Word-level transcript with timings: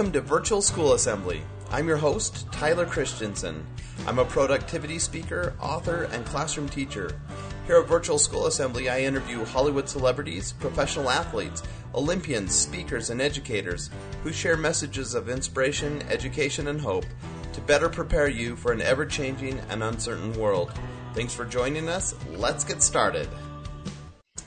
Welcome 0.00 0.14
to 0.14 0.22
Virtual 0.22 0.62
School 0.62 0.94
Assembly. 0.94 1.42
I'm 1.70 1.86
your 1.86 1.98
host, 1.98 2.50
Tyler 2.50 2.86
Christensen. 2.86 3.66
I'm 4.06 4.18
a 4.18 4.24
productivity 4.24 4.98
speaker, 4.98 5.52
author, 5.60 6.04
and 6.04 6.24
classroom 6.24 6.70
teacher. 6.70 7.20
Here 7.66 7.76
at 7.76 7.86
Virtual 7.86 8.18
School 8.18 8.46
Assembly, 8.46 8.88
I 8.88 9.00
interview 9.00 9.44
Hollywood 9.44 9.90
celebrities, 9.90 10.52
professional 10.52 11.10
athletes, 11.10 11.62
Olympians, 11.94 12.54
speakers, 12.54 13.10
and 13.10 13.20
educators 13.20 13.90
who 14.22 14.32
share 14.32 14.56
messages 14.56 15.12
of 15.12 15.28
inspiration, 15.28 16.02
education, 16.08 16.68
and 16.68 16.80
hope 16.80 17.04
to 17.52 17.60
better 17.60 17.90
prepare 17.90 18.28
you 18.28 18.56
for 18.56 18.72
an 18.72 18.80
ever 18.80 19.04
changing 19.04 19.60
and 19.68 19.82
uncertain 19.82 20.32
world. 20.40 20.72
Thanks 21.12 21.34
for 21.34 21.44
joining 21.44 21.90
us. 21.90 22.14
Let's 22.30 22.64
get 22.64 22.82
started. 22.82 23.28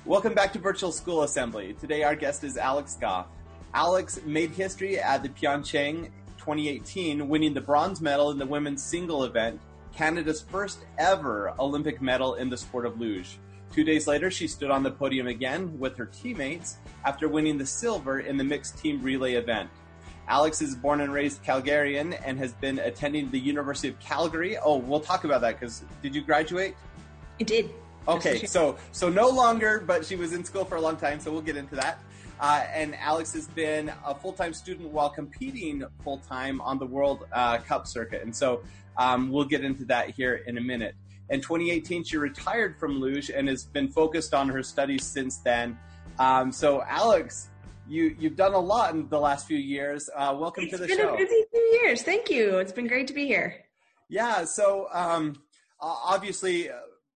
Welcome 0.03 0.33
back 0.33 0.51
to 0.53 0.59
Virtual 0.59 0.91
School 0.91 1.21
Assembly. 1.21 1.75
Today, 1.79 2.01
our 2.01 2.15
guest 2.15 2.43
is 2.43 2.57
Alex 2.57 2.97
Gough. 2.99 3.27
Alex 3.73 4.19
made 4.25 4.51
history 4.51 4.99
at 4.99 5.23
the 5.23 5.29
Pyeongchang 5.29 6.11
2018, 6.37 7.27
winning 7.27 7.53
the 7.53 7.61
bronze 7.61 8.01
medal 8.01 8.29
in 8.29 8.37
the 8.37 8.45
women's 8.45 8.83
single 8.83 9.23
event, 9.23 9.59
Canada's 9.95 10.41
first 10.41 10.79
ever 10.99 11.53
Olympic 11.57 12.01
medal 12.01 12.35
in 12.35 12.49
the 12.49 12.57
sport 12.57 12.85
of 12.85 12.99
luge. 12.99 13.39
Two 13.71 13.83
days 13.83 14.05
later, 14.05 14.29
she 14.29 14.47
stood 14.47 14.69
on 14.69 14.83
the 14.83 14.91
podium 14.91 15.25
again 15.25 15.79
with 15.79 15.97
her 15.97 16.05
teammates 16.05 16.77
after 17.03 17.27
winning 17.27 17.57
the 17.57 17.65
silver 17.65 18.19
in 18.19 18.37
the 18.37 18.43
mixed 18.43 18.77
team 18.77 19.01
relay 19.01 19.33
event. 19.33 19.69
Alex 20.27 20.61
is 20.61 20.75
born 20.75 21.01
and 21.01 21.11
raised 21.11 21.43
Calgarian 21.43 22.17
and 22.23 22.37
has 22.37 22.53
been 22.53 22.77
attending 22.79 23.31
the 23.31 23.39
University 23.39 23.89
of 23.89 23.99
Calgary. 23.99 24.57
Oh, 24.57 24.77
we'll 24.77 24.99
talk 24.99 25.23
about 25.23 25.41
that 25.41 25.59
because 25.59 25.83
did 26.03 26.13
you 26.13 26.21
graduate? 26.21 26.75
I 27.39 27.43
did. 27.43 27.71
Okay, 28.07 28.45
so 28.45 28.77
so 28.91 29.09
no 29.09 29.29
longer, 29.29 29.83
but 29.85 30.05
she 30.05 30.15
was 30.15 30.33
in 30.33 30.43
school 30.43 30.65
for 30.65 30.75
a 30.75 30.81
long 30.81 30.97
time, 30.97 31.19
so 31.19 31.31
we'll 31.31 31.41
get 31.41 31.57
into 31.57 31.75
that. 31.75 31.99
Uh, 32.43 32.67
and 32.73 32.93
Alex 32.95 33.31
has 33.31 33.47
been 33.47 33.89
a 34.05 34.13
full 34.13 34.33
time 34.33 34.53
student 34.53 34.89
while 34.89 35.09
competing 35.09 35.81
full 36.03 36.17
time 36.17 36.59
on 36.59 36.77
the 36.77 36.85
World 36.85 37.25
uh, 37.31 37.57
Cup 37.59 37.87
circuit, 37.87 38.21
and 38.21 38.35
so 38.35 38.61
um, 38.97 39.31
we'll 39.31 39.45
get 39.45 39.63
into 39.63 39.85
that 39.85 40.09
here 40.09 40.43
in 40.45 40.57
a 40.57 40.61
minute. 40.61 40.93
In 41.29 41.39
2018, 41.39 42.03
she 42.03 42.17
retired 42.17 42.77
from 42.77 42.99
luge 42.99 43.29
and 43.29 43.47
has 43.47 43.63
been 43.63 43.87
focused 43.87 44.33
on 44.33 44.49
her 44.49 44.61
studies 44.61 45.05
since 45.05 45.37
then. 45.37 45.79
Um, 46.19 46.51
so, 46.51 46.83
Alex, 46.85 47.47
you 47.87 48.13
you've 48.19 48.35
done 48.35 48.53
a 48.53 48.59
lot 48.59 48.93
in 48.93 49.07
the 49.07 49.21
last 49.21 49.47
few 49.47 49.57
years. 49.57 50.09
Uh, 50.13 50.35
welcome 50.37 50.65
it's 50.65 50.73
to 50.73 50.79
the 50.79 50.87
show. 50.89 50.93
It's 50.95 51.01
been 51.01 51.13
a 51.13 51.17
busy 51.17 51.45
few 51.49 51.79
years. 51.81 52.01
Thank 52.01 52.29
you. 52.29 52.57
It's 52.57 52.73
been 52.73 52.87
great 52.87 53.07
to 53.07 53.13
be 53.13 53.25
here. 53.25 53.55
Yeah. 54.09 54.43
So 54.43 54.89
um, 54.91 55.41
obviously, 55.79 56.69
uh, 56.69 56.73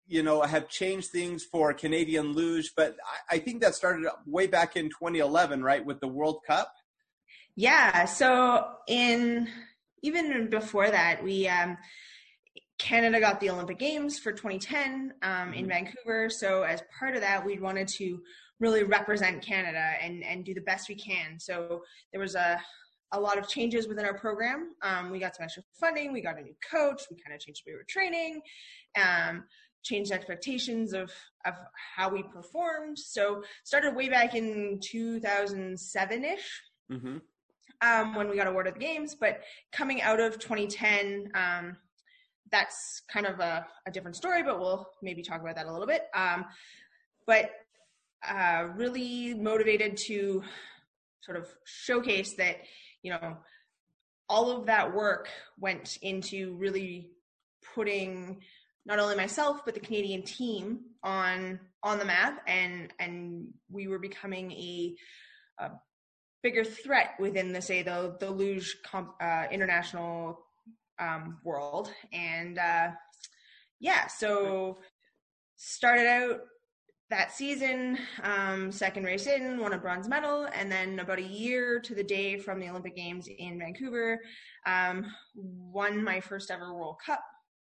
you 0.08 0.24
know, 0.24 0.42
have 0.42 0.70
changed 0.70 1.10
things 1.10 1.44
for 1.44 1.74
Canadian 1.74 2.34
luge, 2.34 2.74
but 2.76 2.96
I, 3.30 3.36
I 3.36 3.40
think 3.40 3.62
that 3.62 3.76
started 3.76 4.08
way 4.26 4.48
back 4.48 4.76
in 4.76 4.90
2011, 4.90 5.64
right, 5.64 5.86
with 5.86 6.00
the 6.00 6.08
World 6.08 6.40
Cup. 6.48 6.72
Yeah. 7.56 8.06
So 8.06 8.68
in 8.88 9.48
even 10.04 10.50
before 10.50 10.90
that, 10.90 11.24
we 11.24 11.48
um, 11.48 11.78
Canada 12.78 13.20
got 13.20 13.40
the 13.40 13.50
Olympic 13.50 13.80
Games 13.80 14.20
for 14.20 14.32
2010 14.32 15.14
um, 15.24 15.32
mm-hmm. 15.32 15.54
in 15.54 15.68
Vancouver. 15.68 16.30
So 16.30 16.64
as 16.64 16.84
part 17.00 17.16
of 17.16 17.22
that, 17.22 17.46
we 17.46 17.60
wanted 17.60 17.88
to 18.00 18.20
really 18.60 18.84
represent 18.84 19.42
Canada 19.42 19.94
and 20.02 20.24
and 20.24 20.46
do 20.46 20.54
the 20.54 20.62
best 20.62 20.90
we 20.90 20.96
can. 20.96 21.40
So 21.40 21.82
there 22.12 22.22
was 22.22 22.36
a 22.36 22.60
a 23.12 23.20
lot 23.20 23.38
of 23.38 23.48
changes 23.48 23.88
within 23.88 24.06
our 24.06 24.18
program. 24.18 24.72
Um, 24.82 25.10
we 25.10 25.20
got 25.20 25.36
some 25.36 25.44
extra 25.44 25.64
funding. 25.80 26.12
We 26.12 26.22
got 26.22 26.38
a 26.38 26.42
new 26.42 26.56
coach. 26.70 27.04
We 27.10 27.18
kind 27.24 27.34
of 27.34 27.40
changed 27.40 27.64
the 27.66 27.72
way 27.72 27.76
we 27.76 27.78
were 27.78 27.86
training. 27.88 28.42
Um, 28.98 29.44
changed 29.86 30.12
expectations 30.12 30.94
of 30.94 31.12
of 31.46 31.54
how 31.96 32.10
we 32.10 32.24
performed. 32.24 32.98
So 32.98 33.44
started 33.64 33.96
way 33.96 34.10
back 34.10 34.36
in 34.36 34.80
2007 34.84 36.26
ish. 36.26 36.62
Mm-hmm. 36.92 37.18
Um, 37.82 38.16
when 38.16 38.30
we 38.30 38.36
got 38.36 38.48
awarded 38.48 38.76
the 38.76 38.80
games, 38.80 39.16
but 39.20 39.42
coming 39.72 40.02
out 40.02 40.20
of 40.20 40.40
2010, 40.40 41.30
um, 41.36 41.78
that's 42.50 43.02
kind 43.12 43.26
of 43.26 43.40
a, 43.40 43.68
a, 43.86 43.92
different 43.92 44.16
story, 44.16 44.44
but 44.44 44.60
we'll 44.60 44.88
maybe 45.04 45.22
talk 45.22 45.42
about 45.42 45.56
that 45.56 45.66
a 45.66 45.72
little 45.72 45.86
bit. 45.86 46.04
Um, 46.16 46.46
but 47.28 47.52
uh, 48.28 48.70
really 48.76 49.34
motivated 49.34 49.98
to 50.08 50.42
sort 51.22 51.38
of 51.38 51.48
showcase 51.66 52.36
that 52.38 52.58
you 53.04 53.12
know 53.12 53.38
all 54.30 54.52
of 54.52 54.68
that 54.68 54.96
work 54.96 55.28
went 55.60 55.98
into 56.02 56.56
really 56.56 57.10
putting 57.76 58.42
not 58.86 59.00
only 59.00 59.16
myself 59.16 59.62
but 59.66 59.74
the 59.74 59.80
Canadian 59.80 60.24
team 60.24 60.80
on 61.04 61.60
on 61.84 62.00
the 62.00 62.06
map. 62.06 62.42
And 62.48 62.94
and 63.00 63.48
we 63.70 63.88
were 63.88 64.00
becoming 64.00 64.52
a, 64.52 64.96
a 65.60 65.72
bigger 66.44 66.64
threat 66.64 67.12
within 67.20 67.54
the 67.54 67.62
say 67.62 67.84
the 67.84 68.18
the 68.20 68.30
luge 68.30 68.78
comp, 68.84 69.12
uh, 69.22 69.46
international 69.52 70.40
um, 71.00 71.40
world. 71.44 71.92
And 72.14 72.58
uh, 72.58 72.92
yeah 73.80 74.08
so 74.08 74.80
started 75.58 76.08
out 76.08 76.40
that 77.10 77.32
season, 77.32 77.98
um, 78.24 78.72
second 78.72 79.04
race 79.04 79.28
in, 79.28 79.60
won 79.60 79.74
a 79.74 79.78
bronze 79.78 80.10
medal, 80.10 80.48
and 80.54 80.72
then 80.72 81.00
about 81.00 81.20
a 81.20 81.24
year 81.24 81.80
to 81.80 81.94
the 81.94 82.04
day 82.04 82.40
from 82.40 82.60
the 82.60 82.68
Olympic 82.68 82.96
Games 82.96 83.28
in 83.28 83.60
Vancouver, 83.60 84.20
um, 84.66 85.06
won 85.36 86.04
my 86.04 86.20
first 86.20 86.50
ever 86.50 86.74
World 86.74 86.98
Cup, 87.06 87.24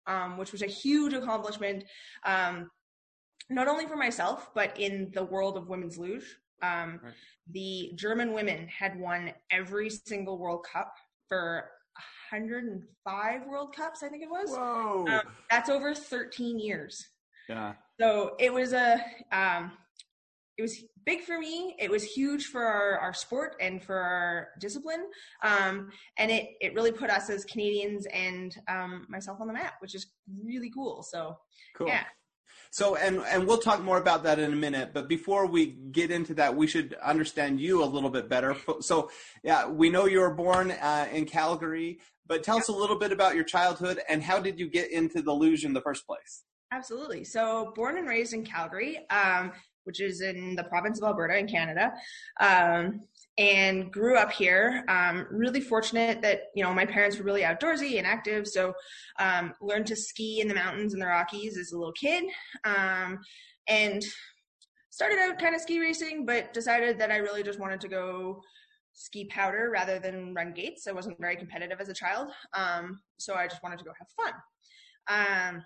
um, 0.09 0.37
which 0.37 0.51
was 0.51 0.63
a 0.63 0.67
huge 0.67 1.13
accomplishment, 1.13 1.85
um, 2.25 2.71
not 3.51 3.69
only 3.69 3.87
for 3.87 3.97
myself 3.97 4.51
but 4.55 4.79
in 4.79 5.11
the 5.15 5.25
world 5.25 5.57
of 5.57 5.69
women's 5.69 5.99
luge. 5.99 6.37
Um, 6.63 7.01
right. 7.05 7.15
The 7.53 7.93
German 7.95 8.33
women 8.33 8.67
had 8.67 8.99
won 8.99 9.33
every 9.51 9.91
single 9.91 10.39
World 10.39 10.67
Cup 10.71 10.93
for 11.29 11.71
105 12.31 13.47
World 13.47 13.75
Cups, 13.75 14.03
I 14.03 14.09
think 14.09 14.23
it 14.23 14.31
was. 14.31 14.51
Whoa! 14.51 15.07
Um, 15.09 15.21
that's 15.51 15.69
over 15.69 15.95
13 15.95 16.59
years. 16.59 17.07
Yeah. 17.49 17.75
So 18.01 18.35
it 18.39 18.53
was 18.53 18.73
a 18.73 19.01
um, 19.33 19.73
it 20.59 20.63
was 20.63 20.85
big 21.09 21.23
for 21.23 21.39
me. 21.39 21.75
It 21.79 21.91
was 21.91 22.05
huge 22.05 22.49
for 22.49 22.63
our, 22.63 22.99
our 22.99 23.15
sport 23.15 23.57
and 23.63 23.83
for 23.83 23.97
our 23.97 24.49
discipline. 24.61 25.07
Um, 25.43 25.89
and 26.19 26.31
it, 26.31 26.51
it 26.61 26.75
really 26.75 26.93
put 26.93 27.09
us 27.09 27.31
as 27.31 27.47
Canadians 27.47 28.07
and 28.13 28.55
um, 28.69 29.07
myself 29.09 29.41
on 29.41 29.47
the 29.47 29.55
map, 29.55 29.77
which 29.81 29.95
is 29.95 30.09
really 30.45 30.71
cool. 30.71 31.03
So, 31.03 31.39
cool. 31.75 31.87
yeah. 31.87 32.05
So, 32.71 32.97
and, 32.97 33.23
and 33.27 33.47
we'll 33.47 33.57
talk 33.57 33.81
more 33.83 33.97
about 33.97 34.23
that 34.25 34.39
in 34.39 34.53
a 34.53 34.57
minute, 34.57 34.91
but 34.93 35.09
before 35.09 35.47
we 35.47 35.79
get 35.93 36.11
into 36.11 36.35
that, 36.35 36.55
we 36.55 36.67
should 36.67 36.95
understand 37.03 37.59
you 37.59 37.83
a 37.83 37.87
little 37.87 38.11
bit 38.11 38.29
better. 38.29 38.55
So, 38.81 39.11
yeah, 39.43 39.67
we 39.67 39.89
know 39.89 40.05
you 40.05 40.21
were 40.21 40.35
born 40.35 40.73
uh, 40.73 41.09
in 41.11 41.25
Calgary, 41.25 42.01
but 42.27 42.43
tell 42.43 42.59
us 42.59 42.69
a 42.69 42.73
little 42.73 42.99
bit 42.99 43.13
about 43.13 43.35
your 43.35 43.45
childhood 43.45 43.99
and 44.11 44.23
how 44.23 44.41
did 44.41 44.61
you 44.61 44.69
get 44.69 44.93
into 44.93 45.23
the 45.23 45.33
luge 45.33 45.65
in 45.65 45.73
the 45.73 45.81
first 45.81 46.07
place? 46.07 46.45
Absolutely. 46.71 47.25
So, 47.25 47.73
born 47.75 47.97
and 47.97 48.07
raised 48.07 48.35
in 48.35 48.45
Calgary, 48.45 49.09
um, 49.09 49.53
which 49.89 50.03
is 50.03 50.21
in 50.21 50.55
the 50.55 50.65
province 50.65 50.99
of 50.99 51.05
Alberta 51.05 51.39
in 51.39 51.49
Canada, 51.49 51.95
um, 52.41 53.01
and 53.39 53.91
grew 53.91 54.19
up 54.19 54.31
here. 54.31 54.85
Um, 54.87 55.27
really 55.31 55.63
fortunate 55.63 56.21
that 56.21 56.51
you 56.55 56.63
know 56.63 56.75
my 56.75 56.85
parents 56.85 57.17
were 57.17 57.25
really 57.25 57.41
outdoorsy 57.41 57.97
and 57.97 58.07
active, 58.07 58.47
so 58.47 58.75
um, 59.19 59.55
learned 59.63 59.87
to 59.87 59.97
ski 59.97 60.43
in 60.43 60.47
the 60.47 60.55
mountains 60.55 60.93
in 60.93 61.01
the 61.01 61.07
Rockies 61.07 61.57
as 61.57 61.73
a 61.73 61.79
little 61.79 61.95
kid, 61.95 62.25
um, 62.65 63.19
and 63.67 64.05
started 64.91 65.19
out 65.21 65.39
kind 65.39 65.55
of 65.55 65.63
ski 65.63 65.81
racing, 65.81 66.27
but 66.27 66.53
decided 66.53 66.99
that 66.99 67.11
I 67.11 67.17
really 67.17 67.43
just 67.43 67.59
wanted 67.59 67.81
to 67.81 67.89
go 67.89 68.43
ski 68.93 69.25
powder 69.25 69.71
rather 69.73 69.99
than 69.99 70.35
run 70.35 70.53
gates. 70.53 70.87
I 70.87 70.93
wasn't 70.93 71.19
very 71.19 71.37
competitive 71.37 71.81
as 71.81 71.89
a 71.89 71.95
child, 71.95 72.29
um, 72.53 73.01
so 73.17 73.37
I 73.37 73.49
just 73.49 73.63
wanted 73.63 73.79
to 73.79 73.87
go 73.87 73.93
have 73.99 74.09
fun. 74.21 74.35
Um, 75.09 75.65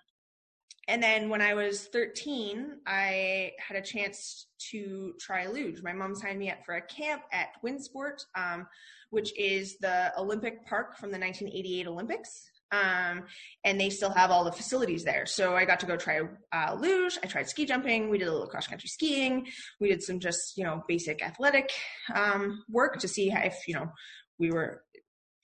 and 0.88 1.02
then 1.02 1.28
when 1.28 1.40
I 1.40 1.54
was 1.54 1.86
13, 1.92 2.78
I 2.86 3.52
had 3.58 3.76
a 3.76 3.82
chance 3.82 4.46
to 4.70 5.14
try 5.20 5.46
luge. 5.46 5.82
My 5.82 5.92
mom 5.92 6.14
signed 6.14 6.38
me 6.38 6.50
up 6.50 6.64
for 6.64 6.74
a 6.74 6.82
camp 6.82 7.22
at 7.32 7.48
Winsport, 7.64 8.24
um, 8.36 8.66
which 9.10 9.36
is 9.38 9.78
the 9.78 10.12
Olympic 10.18 10.66
park 10.66 10.96
from 10.96 11.12
the 11.12 11.18
1988 11.18 11.86
Olympics. 11.86 12.50
Um, 12.72 13.24
and 13.64 13.78
they 13.78 13.90
still 13.90 14.10
have 14.10 14.30
all 14.30 14.44
the 14.44 14.52
facilities 14.52 15.04
there. 15.04 15.26
So 15.26 15.54
I 15.54 15.66
got 15.66 15.78
to 15.80 15.86
go 15.86 15.96
try 15.96 16.20
uh, 16.52 16.74
luge. 16.74 17.18
I 17.22 17.26
tried 17.26 17.48
ski 17.48 17.66
jumping. 17.66 18.08
We 18.08 18.16
did 18.16 18.28
a 18.28 18.32
little 18.32 18.46
cross 18.46 18.66
country 18.66 18.88
skiing. 18.88 19.46
We 19.78 19.88
did 19.88 20.02
some 20.02 20.18
just 20.18 20.56
you 20.56 20.64
know 20.64 20.82
basic 20.88 21.22
athletic 21.22 21.70
um, 22.14 22.64
work 22.70 22.98
to 23.00 23.08
see 23.08 23.30
if 23.30 23.68
you 23.68 23.74
know 23.74 23.92
we 24.38 24.50
were 24.50 24.82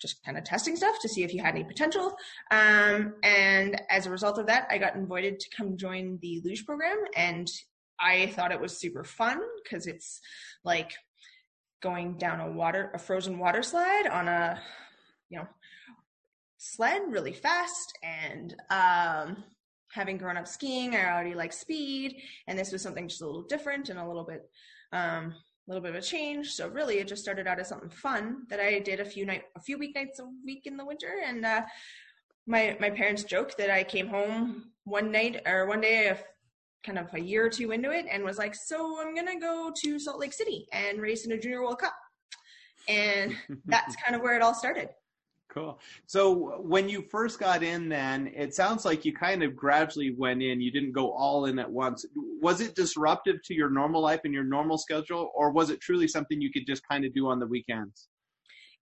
just 0.01 0.25
kind 0.25 0.39
of 0.39 0.45
testing 0.45 0.77
stuff 0.77 0.97
to 1.01 1.09
see 1.09 1.23
if 1.23 1.35
you 1.35 1.43
had 1.43 1.55
any 1.55 1.65
potential. 1.65 2.15
Um, 2.51 3.15
and 3.23 3.81
as 3.91 4.07
a 4.07 4.11
result 4.11 4.39
of 4.39 4.47
that, 4.47 4.69
I 4.71 4.79
got 4.79 4.95
invited 4.95 5.41
to 5.41 5.57
come 5.57 5.77
join 5.77 6.19
the 6.23 6.41
luge 6.45 6.65
program, 6.65 6.99
and 7.17 7.51
I 8.01 8.29
thought 8.29 8.53
it 8.53 8.61
was 8.61 8.79
super 8.79 9.05
fun 9.05 9.41
because 9.63 9.87
it's 9.87 10.21
like 10.65 10.93
going 11.83 12.17
down 12.17 12.41
a 12.41 12.51
water, 12.51 12.91
a 12.95 12.99
frozen 12.99 13.39
water 13.39 13.63
slide 13.63 14.07
on 14.11 14.29
a, 14.29 14.61
you 15.31 15.39
know, 15.39 15.47
sled 16.59 17.03
really 17.09 17.33
fast. 17.33 17.97
And 18.03 18.55
um, 18.71 19.45
having 19.93 20.19
grown 20.19 20.37
up 20.37 20.49
skiing, 20.49 20.95
I 20.95 21.11
already 21.11 21.35
like 21.35 21.53
speed, 21.53 22.17
and 22.47 22.59
this 22.59 22.73
was 22.73 22.83
something 22.83 23.09
just 23.09 23.23
a 23.23 23.27
little 23.27 23.43
different 23.43 23.89
and 23.89 23.99
a 23.99 24.07
little 24.07 24.25
bit 24.25 24.49
um, 24.93 25.35
little 25.69 25.83
bit 25.83 25.91
of 25.91 25.97
a 25.97 26.03
change. 26.03 26.53
So 26.53 26.69
really, 26.69 26.99
it 26.99 27.09
just 27.09 27.23
started 27.23 27.47
out 27.47 27.61
as 27.61 27.69
something 27.69 27.91
fun 27.91 28.47
that 28.49 28.59
I 28.59 28.79
did 28.79 29.01
a 29.01 29.05
few 29.05 29.27
night, 29.27 29.45
a 29.57 29.61
few 29.61 29.79
weeknights 29.79 30.19
a 30.19 30.25
week 30.45 30.67
in 30.67 30.77
the 30.77 30.85
winter. 30.85 31.21
And 31.25 31.45
uh, 31.45 31.63
my 32.47 32.77
my 32.81 32.91
parents 32.91 33.25
joked 33.25 33.59
that 33.59 33.71
I 33.71 33.85
came 33.85 34.09
home 34.09 34.73
one 34.85 35.13
night 35.13 35.43
or 35.47 35.67
one 35.67 35.83
day, 35.83 36.19
kind 36.83 36.99
of 36.99 37.13
a 37.15 37.21
year 37.21 37.47
or 37.47 37.51
two 37.51 37.71
into 37.73 37.91
it, 37.91 38.07
and 38.11 38.25
was 38.25 38.39
like, 38.39 38.55
"So 38.55 39.01
I'm 39.01 39.15
gonna 39.15 39.39
go 39.39 39.71
to 39.83 39.99
Salt 39.99 40.19
Lake 40.19 40.33
City 40.33 40.67
and 40.73 41.01
race 41.01 41.27
in 41.27 41.33
a 41.33 41.39
Junior 41.39 41.63
World 41.63 41.79
Cup." 41.79 41.95
And 42.89 43.37
that's 43.67 43.95
kind 43.97 44.17
of 44.17 44.23
where 44.23 44.35
it 44.35 44.43
all 44.43 44.55
started. 44.55 44.89
Cool. 45.49 45.79
So 46.07 46.61
when 46.61 46.91
you 46.91 47.03
first 47.03 47.41
got 47.41 47.63
in, 47.63 47.89
then 47.89 48.31
it 48.37 48.55
sounds 48.55 48.85
like 48.85 49.07
you 49.07 49.15
kind 49.15 49.43
of 49.43 49.57
gradually 49.57 50.15
went 50.15 50.43
in. 50.43 50.61
You 50.61 50.71
didn't 50.71 50.93
go 50.93 51.11
all 51.13 51.47
in 51.47 51.59
at 51.59 51.71
once. 51.71 52.05
Was 52.43 52.61
it 52.61 52.75
disruptive 52.75 53.37
to 53.45 53.55
your 53.55 53.71
normal 53.71 54.03
life 54.03 54.21
and 54.25 54.35
your 54.35 54.45
normal 54.45 54.77
schedule, 54.77 55.31
or 55.35 55.51
was 55.51 55.71
it 55.71 55.81
truly 55.81 56.07
something 56.07 56.41
you 56.41 56.53
could 56.53 56.67
just 56.67 56.87
kind 56.87 57.05
of 57.07 57.15
do 57.15 57.29
on 57.29 57.39
the 57.39 57.47
weekends? 57.47 58.09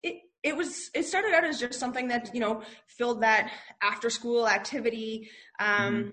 It 0.03 0.17
it 0.43 0.57
was. 0.57 0.91
It 0.93 1.05
started 1.05 1.35
out 1.35 1.45
as 1.45 1.61
just 1.61 1.79
something 1.79 2.09
that 2.09 2.35
you 2.35 2.41
know 2.41 2.63
filled 2.89 3.23
that 3.23 3.53
after 3.81 4.11
school 4.11 4.49
activity. 4.49 5.31
Um, 5.61 5.69
mm-hmm 5.69 6.09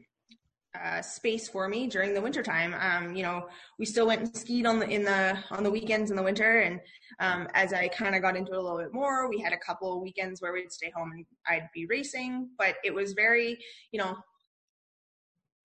uh, 0.81 1.01
space 1.01 1.47
for 1.47 1.67
me 1.67 1.87
during 1.87 2.13
the 2.13 2.21
wintertime. 2.21 2.75
Um, 2.79 3.15
you 3.15 3.23
know, 3.23 3.47
we 3.77 3.85
still 3.85 4.07
went 4.07 4.21
and 4.21 4.35
skied 4.35 4.65
on 4.65 4.79
the 4.79 4.87
in 4.87 5.03
the 5.03 5.37
on 5.51 5.63
the 5.63 5.71
weekends 5.71 6.09
in 6.09 6.17
the 6.17 6.23
winter, 6.23 6.61
and 6.61 6.79
um, 7.19 7.47
as 7.53 7.73
I 7.73 7.87
kind 7.89 8.15
of 8.15 8.21
got 8.21 8.35
into 8.35 8.53
it 8.53 8.57
a 8.57 8.61
little 8.61 8.79
bit 8.79 8.93
more, 8.93 9.29
we 9.29 9.39
had 9.39 9.53
a 9.53 9.57
couple 9.57 10.01
weekends 10.01 10.41
where 10.41 10.53
we'd 10.53 10.71
stay 10.71 10.91
home 10.95 11.11
and 11.11 11.25
I'd 11.47 11.69
be 11.73 11.85
racing. 11.85 12.49
But 12.57 12.75
it 12.83 12.93
was 12.93 13.13
very, 13.13 13.59
you 13.91 13.99
know, 13.99 14.17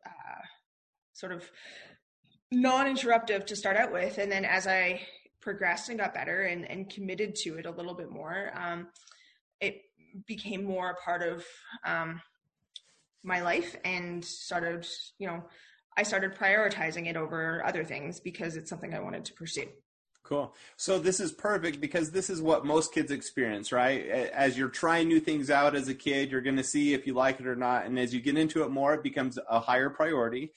uh, 0.07 0.43
sort 1.13 1.33
of 1.33 1.51
non-interruptive 2.53 3.47
to 3.47 3.57
start 3.57 3.77
out 3.77 3.93
with, 3.93 4.19
and 4.19 4.31
then 4.31 4.45
as 4.45 4.67
I 4.67 5.01
progressed 5.41 5.89
and 5.89 5.99
got 5.99 6.15
better 6.15 6.43
and, 6.43 6.71
and 6.71 6.91
committed 6.91 7.35
to 7.35 7.57
it 7.57 7.67
a 7.67 7.71
little 7.71 7.95
bit 7.95 8.11
more, 8.11 8.51
um, 8.55 8.89
it 9.61 9.81
became 10.27 10.65
more 10.65 10.91
a 10.91 10.95
part 10.97 11.23
of 11.23 11.45
um, 11.85 12.21
my 13.23 13.41
life 13.41 13.77
and 13.85 14.25
started, 14.25 14.87
you 15.19 15.27
know, 15.27 15.45
I 15.97 16.03
started 16.03 16.35
prioritizing 16.35 17.09
it 17.09 17.17
over 17.17 17.65
other 17.67 17.85
things 17.85 18.21
because 18.21 18.57
it's 18.57 18.71
something 18.71 18.95
I 18.95 19.01
wanted 19.01 19.25
to 19.27 19.33
pursue. 19.33 19.67
Cool. 20.23 20.55
So 20.77 20.99
this 20.99 21.21
is 21.21 21.33
perfect 21.33 21.81
because 21.81 22.11
this 22.11 22.29
is 22.29 22.43
what 22.43 22.67
most 22.67 22.93
kids 22.93 23.11
experience, 23.11 23.73
right? 23.73 24.07
As 24.07 24.59
you're 24.59 24.69
trying 24.69 25.09
new 25.09 25.21
things 25.21 25.49
out 25.49 25.75
as 25.75 25.89
a 25.89 25.95
kid, 25.95 26.31
you're 26.31 26.43
going 26.43 26.57
to 26.57 26.63
see 26.63 26.93
if 26.93 27.07
you 27.07 27.15
like 27.15 27.41
it 27.41 27.47
or 27.47 27.57
not. 27.57 27.87
And 27.87 27.99
as 27.99 28.13
you 28.13 28.21
get 28.21 28.37
into 28.37 28.63
it 28.63 28.71
more, 28.71 28.93
it 28.93 29.03
becomes 29.03 29.39
a 29.49 29.59
higher 29.59 29.89
priority. 29.89 30.53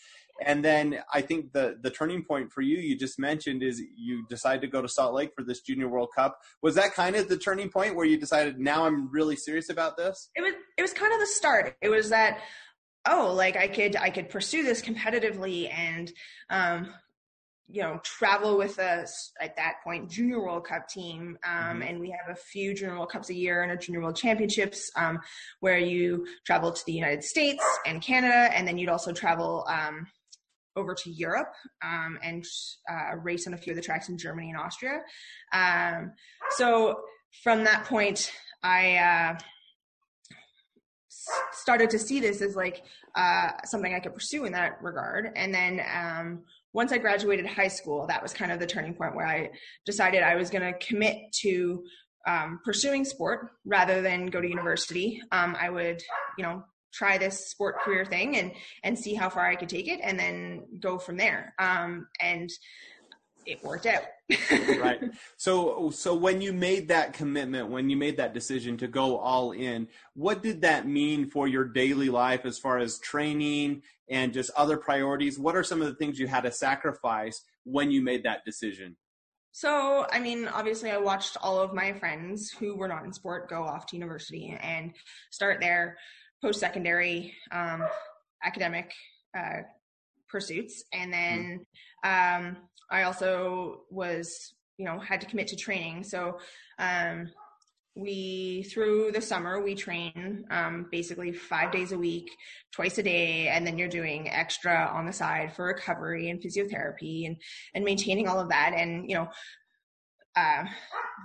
And 0.46 0.64
then 0.64 1.00
I 1.14 1.22
think 1.22 1.54
the 1.54 1.78
the 1.82 1.90
turning 1.90 2.24
point 2.24 2.52
for 2.52 2.62
you, 2.62 2.78
you 2.78 2.98
just 2.98 3.20
mentioned, 3.20 3.64
is 3.64 3.82
you 3.96 4.26
decided 4.28 4.62
to 4.62 4.68
go 4.68 4.82
to 4.82 4.88
Salt 4.88 5.14
Lake 5.14 5.32
for 5.36 5.44
this 5.44 5.62
Junior 5.62 5.88
World 5.88 6.10
Cup. 6.16 6.40
Was 6.62 6.76
that 6.76 6.94
kind 6.94 7.16
of 7.16 7.30
the 7.30 7.38
turning 7.38 7.70
point 7.70 7.96
where 7.96 8.06
you 8.06 8.18
decided 8.18 8.60
now 8.60 8.86
I'm 8.86 9.12
really 9.12 9.36
serious 9.36 9.70
about 9.70 9.98
this? 9.98 10.30
It 10.36 10.42
was 10.42 10.54
it 10.78 10.82
was 10.82 10.94
kind 10.94 11.14
of 11.14 11.20
the 11.20 11.28
start. 11.28 11.76
It 11.82 11.90
was 11.90 12.10
that 12.10 12.40
oh, 13.08 13.34
like 13.36 13.58
I 13.58 13.68
could 13.68 13.96
I 13.96 14.10
could 14.10 14.30
pursue 14.30 14.64
this 14.64 14.82
competitively 14.82 15.72
and 15.74 16.12
um, 16.50 16.94
you 17.72 17.82
know 17.82 18.00
travel 18.04 18.58
with 18.58 18.80
us 18.80 19.32
at 19.40 19.56
that 19.56 19.76
point 19.84 20.10
junior 20.10 20.42
world 20.42 20.66
cup 20.66 20.88
team 20.88 21.38
um, 21.46 21.54
mm-hmm. 21.54 21.82
and 21.84 22.00
we 22.00 22.10
have 22.10 22.30
a 22.30 22.36
few 22.36 22.74
junior 22.74 22.96
world 22.96 23.10
cups 23.10 23.30
a 23.30 23.34
year 23.34 23.64
and 23.64 23.72
a 23.72 23.78
junior 23.78 24.02
world 24.02 24.16
championships 24.16 24.92
um, 24.98 25.20
where 25.62 25.78
you 25.78 26.26
travel 26.46 26.72
to 26.72 26.84
the 26.86 26.92
united 26.92 27.24
states 27.24 27.64
and 27.86 28.02
canada 28.02 28.50
and 28.56 28.68
then 28.68 28.78
you'd 28.78 28.90
also 28.90 29.14
travel 29.14 29.66
um, 29.70 30.06
over 30.76 30.96
to 30.96 31.10
Europe 31.10 31.54
um, 31.84 32.18
and 32.24 32.46
uh, 32.90 33.16
race 33.18 33.48
on 33.48 33.54
a 33.54 33.58
few 33.58 33.72
of 33.72 33.78
the 33.78 33.84
tracks 33.84 34.10
in 34.10 34.18
Germany 34.18 34.50
and 34.50 34.60
Austria. 34.60 35.00
Um, 35.54 36.14
so 36.52 37.02
from 37.44 37.64
that 37.64 37.86
point, 37.86 38.32
I 38.64 38.96
uh, 38.98 39.38
started 41.52 41.90
to 41.92 42.00
see 42.00 42.20
this 42.20 42.42
as 42.42 42.56
like 42.56 42.84
uh, 43.16 43.50
something 43.66 43.94
I 43.94 44.00
could 44.00 44.14
pursue 44.14 44.46
in 44.46 44.54
that 44.54 44.82
regard. 44.82 45.32
And 45.36 45.54
then 45.54 45.82
um, 45.94 46.44
once 46.74 46.92
I 46.92 46.98
graduated 46.98 47.46
high 47.46 47.68
school, 47.68 48.08
that 48.08 48.22
was 48.22 48.34
kind 48.34 48.52
of 48.52 48.60
the 48.60 48.68
turning 48.68 48.94
point 48.94 49.16
where 49.16 49.28
I 49.28 49.50
decided 49.86 50.24
I 50.24 50.36
was 50.36 50.50
going 50.50 50.64
to 50.64 50.86
commit 50.86 51.18
to 51.42 51.84
um, 52.28 52.60
pursuing 52.64 53.04
sport 53.04 53.50
rather 53.66 54.02
than 54.02 54.28
go 54.28 54.42
to 54.42 54.48
university. 54.48 55.22
Um, 55.32 55.56
I 55.60 55.70
would, 55.70 56.02
you 56.38 56.44
know, 56.44 56.64
try 56.94 57.18
this 57.18 57.48
sport 57.50 57.80
career 57.82 58.06
thing 58.06 58.38
and 58.38 58.52
and 58.84 58.98
see 58.98 59.14
how 59.14 59.30
far 59.30 59.48
I 59.48 59.56
could 59.56 59.70
take 59.70 59.88
it 59.88 60.00
and 60.04 60.20
then 60.20 60.64
go 60.80 60.98
from 60.98 61.18
there. 61.18 61.54
Um, 61.60 62.08
and 62.22 62.50
it 63.46 63.64
worked 63.64 63.88
out. 63.88 64.04
right. 64.80 65.02
So 65.38 65.90
so 65.92 66.16
when 66.16 66.42
you 66.42 66.54
made 66.54 66.88
that 66.90 67.14
commitment, 67.14 67.70
when 67.70 67.90
you 67.90 67.98
made 67.98 68.18
that 68.18 68.34
decision 68.34 68.78
to 68.78 68.88
go 68.88 69.18
all 69.18 69.52
in, 69.52 69.88
what 70.14 70.44
did 70.44 70.62
that 70.62 70.88
mean 70.88 71.30
for 71.30 71.48
your 71.48 71.66
daily 71.66 72.10
life 72.10 72.46
as 72.46 72.60
far 72.60 72.78
as 72.78 73.00
training 73.00 73.82
and 74.10 74.34
just 74.34 74.52
other 74.56 74.78
priorities? 74.78 75.40
What 75.40 75.56
are 75.56 75.64
some 75.64 75.82
of 75.82 75.88
the 75.88 75.96
things 75.96 76.20
you 76.20 76.28
had 76.28 76.42
to 76.42 76.52
sacrifice 76.52 77.44
when 77.64 77.92
you 77.92 78.02
made 78.02 78.24
that 78.24 78.46
decision? 78.46 78.96
So, 79.54 80.08
I 80.10 80.20
mean, 80.20 80.48
obviously, 80.48 80.92
I 80.92 80.98
watched 80.98 81.36
all 81.42 81.60
of 81.60 81.74
my 81.74 81.92
friends 81.92 82.52
who 82.52 82.76
were 82.76 82.88
not 82.88 83.04
in 83.04 83.12
sport 83.12 83.50
go 83.50 83.64
off 83.64 83.86
to 83.88 83.98
university 83.98 84.58
and 84.62 84.94
start 85.30 85.60
there 85.60 85.98
post 86.42 86.60
secondary 86.60 87.34
um, 87.52 87.84
academic 88.44 88.92
uh, 89.38 89.62
pursuits. 90.30 90.84
And 90.94 91.14
then 91.14 91.66
um, 92.04 92.58
I 92.90 93.04
also 93.04 93.82
was, 93.90 94.54
you 94.78 94.86
know, 94.86 95.00
had 95.00 95.22
to 95.22 95.28
commit 95.28 95.48
to 95.48 95.56
training. 95.56 96.04
So 96.04 96.40
um, 96.80 97.30
we, 97.96 98.64
through 98.72 99.12
the 99.12 99.22
summer, 99.22 99.62
we 99.62 99.76
train 99.76 100.46
um, 100.50 100.88
basically 100.92 101.34
five 101.34 101.72
days 101.72 101.92
a 101.92 101.98
week, 101.98 102.32
twice 102.72 102.98
a 102.98 103.04
day. 103.04 103.50
And 103.50 103.68
then 103.68 103.78
you're 103.78 103.90
doing 103.90 104.30
extra 104.30 104.90
on 104.94 105.06
the 105.06 105.14
side 105.14 105.56
for 105.56 105.66
recovery 105.66 106.30
and 106.30 106.42
physiotherapy 106.42 107.28
and, 107.28 107.36
and 107.76 107.86
maintaining 107.86 108.28
all 108.28 108.40
of 108.40 108.50
that. 108.50 108.74
And, 108.76 109.10
you 109.10 109.16
know, 109.16 109.28
uh, 110.36 110.64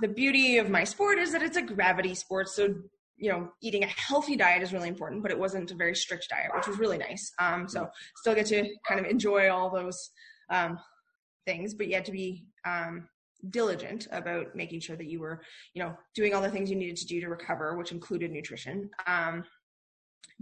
the 0.03 0.09
beauty 0.09 0.59
of 0.59 0.69
my 0.69 0.83
sport 0.83 1.19
is 1.19 1.33
that 1.33 1.43
it's 1.43 1.57
a 1.57 1.63
gravity 1.63 2.15
sport. 2.15 2.49
So 2.49 2.75
you 3.17 3.31
know, 3.31 3.51
eating 3.63 3.83
a 3.83 3.89
healthy 3.89 4.37
diet 4.37 4.63
is 4.63 4.73
really 4.73 4.89
important, 4.89 5.23
but 5.23 5.31
it 5.31 5.39
wasn't 5.39 5.71
a 5.71 5.75
very 5.75 5.95
strict 5.95 6.29
diet, 6.29 6.51
which 6.55 6.67
was 6.67 6.79
really 6.79 6.99
nice. 6.99 7.33
Um, 7.39 7.69
so 7.69 7.89
still 8.17 8.35
get 8.35 8.47
to 8.47 8.69
kind 8.87 9.01
of 9.01 9.07
enjoy 9.07 9.51
all 9.51 9.71
those 9.71 10.11
um, 10.51 10.79
things, 11.47 11.75
but 11.75 11.89
you 11.89 11.95
had 11.95 12.05
to 12.05 12.13
be 12.13 12.45
um, 12.67 13.09
diligent 13.51 14.07
about 14.11 14.55
making 14.55 14.81
sure 14.81 14.97
that 14.97 15.07
you 15.07 15.21
were, 15.21 15.41
you 15.75 15.83
know, 15.83 15.97
doing 16.15 16.35
all 16.35 16.43
the 16.43 16.51
things 16.51 16.71
you 16.71 16.77
needed 16.77 16.97
to 16.97 17.07
do 17.07 17.21
to 17.21 17.29
recover, 17.29 17.77
which 17.77 17.93
included 17.93 18.31
nutrition. 18.31 18.91
Um, 19.07 19.45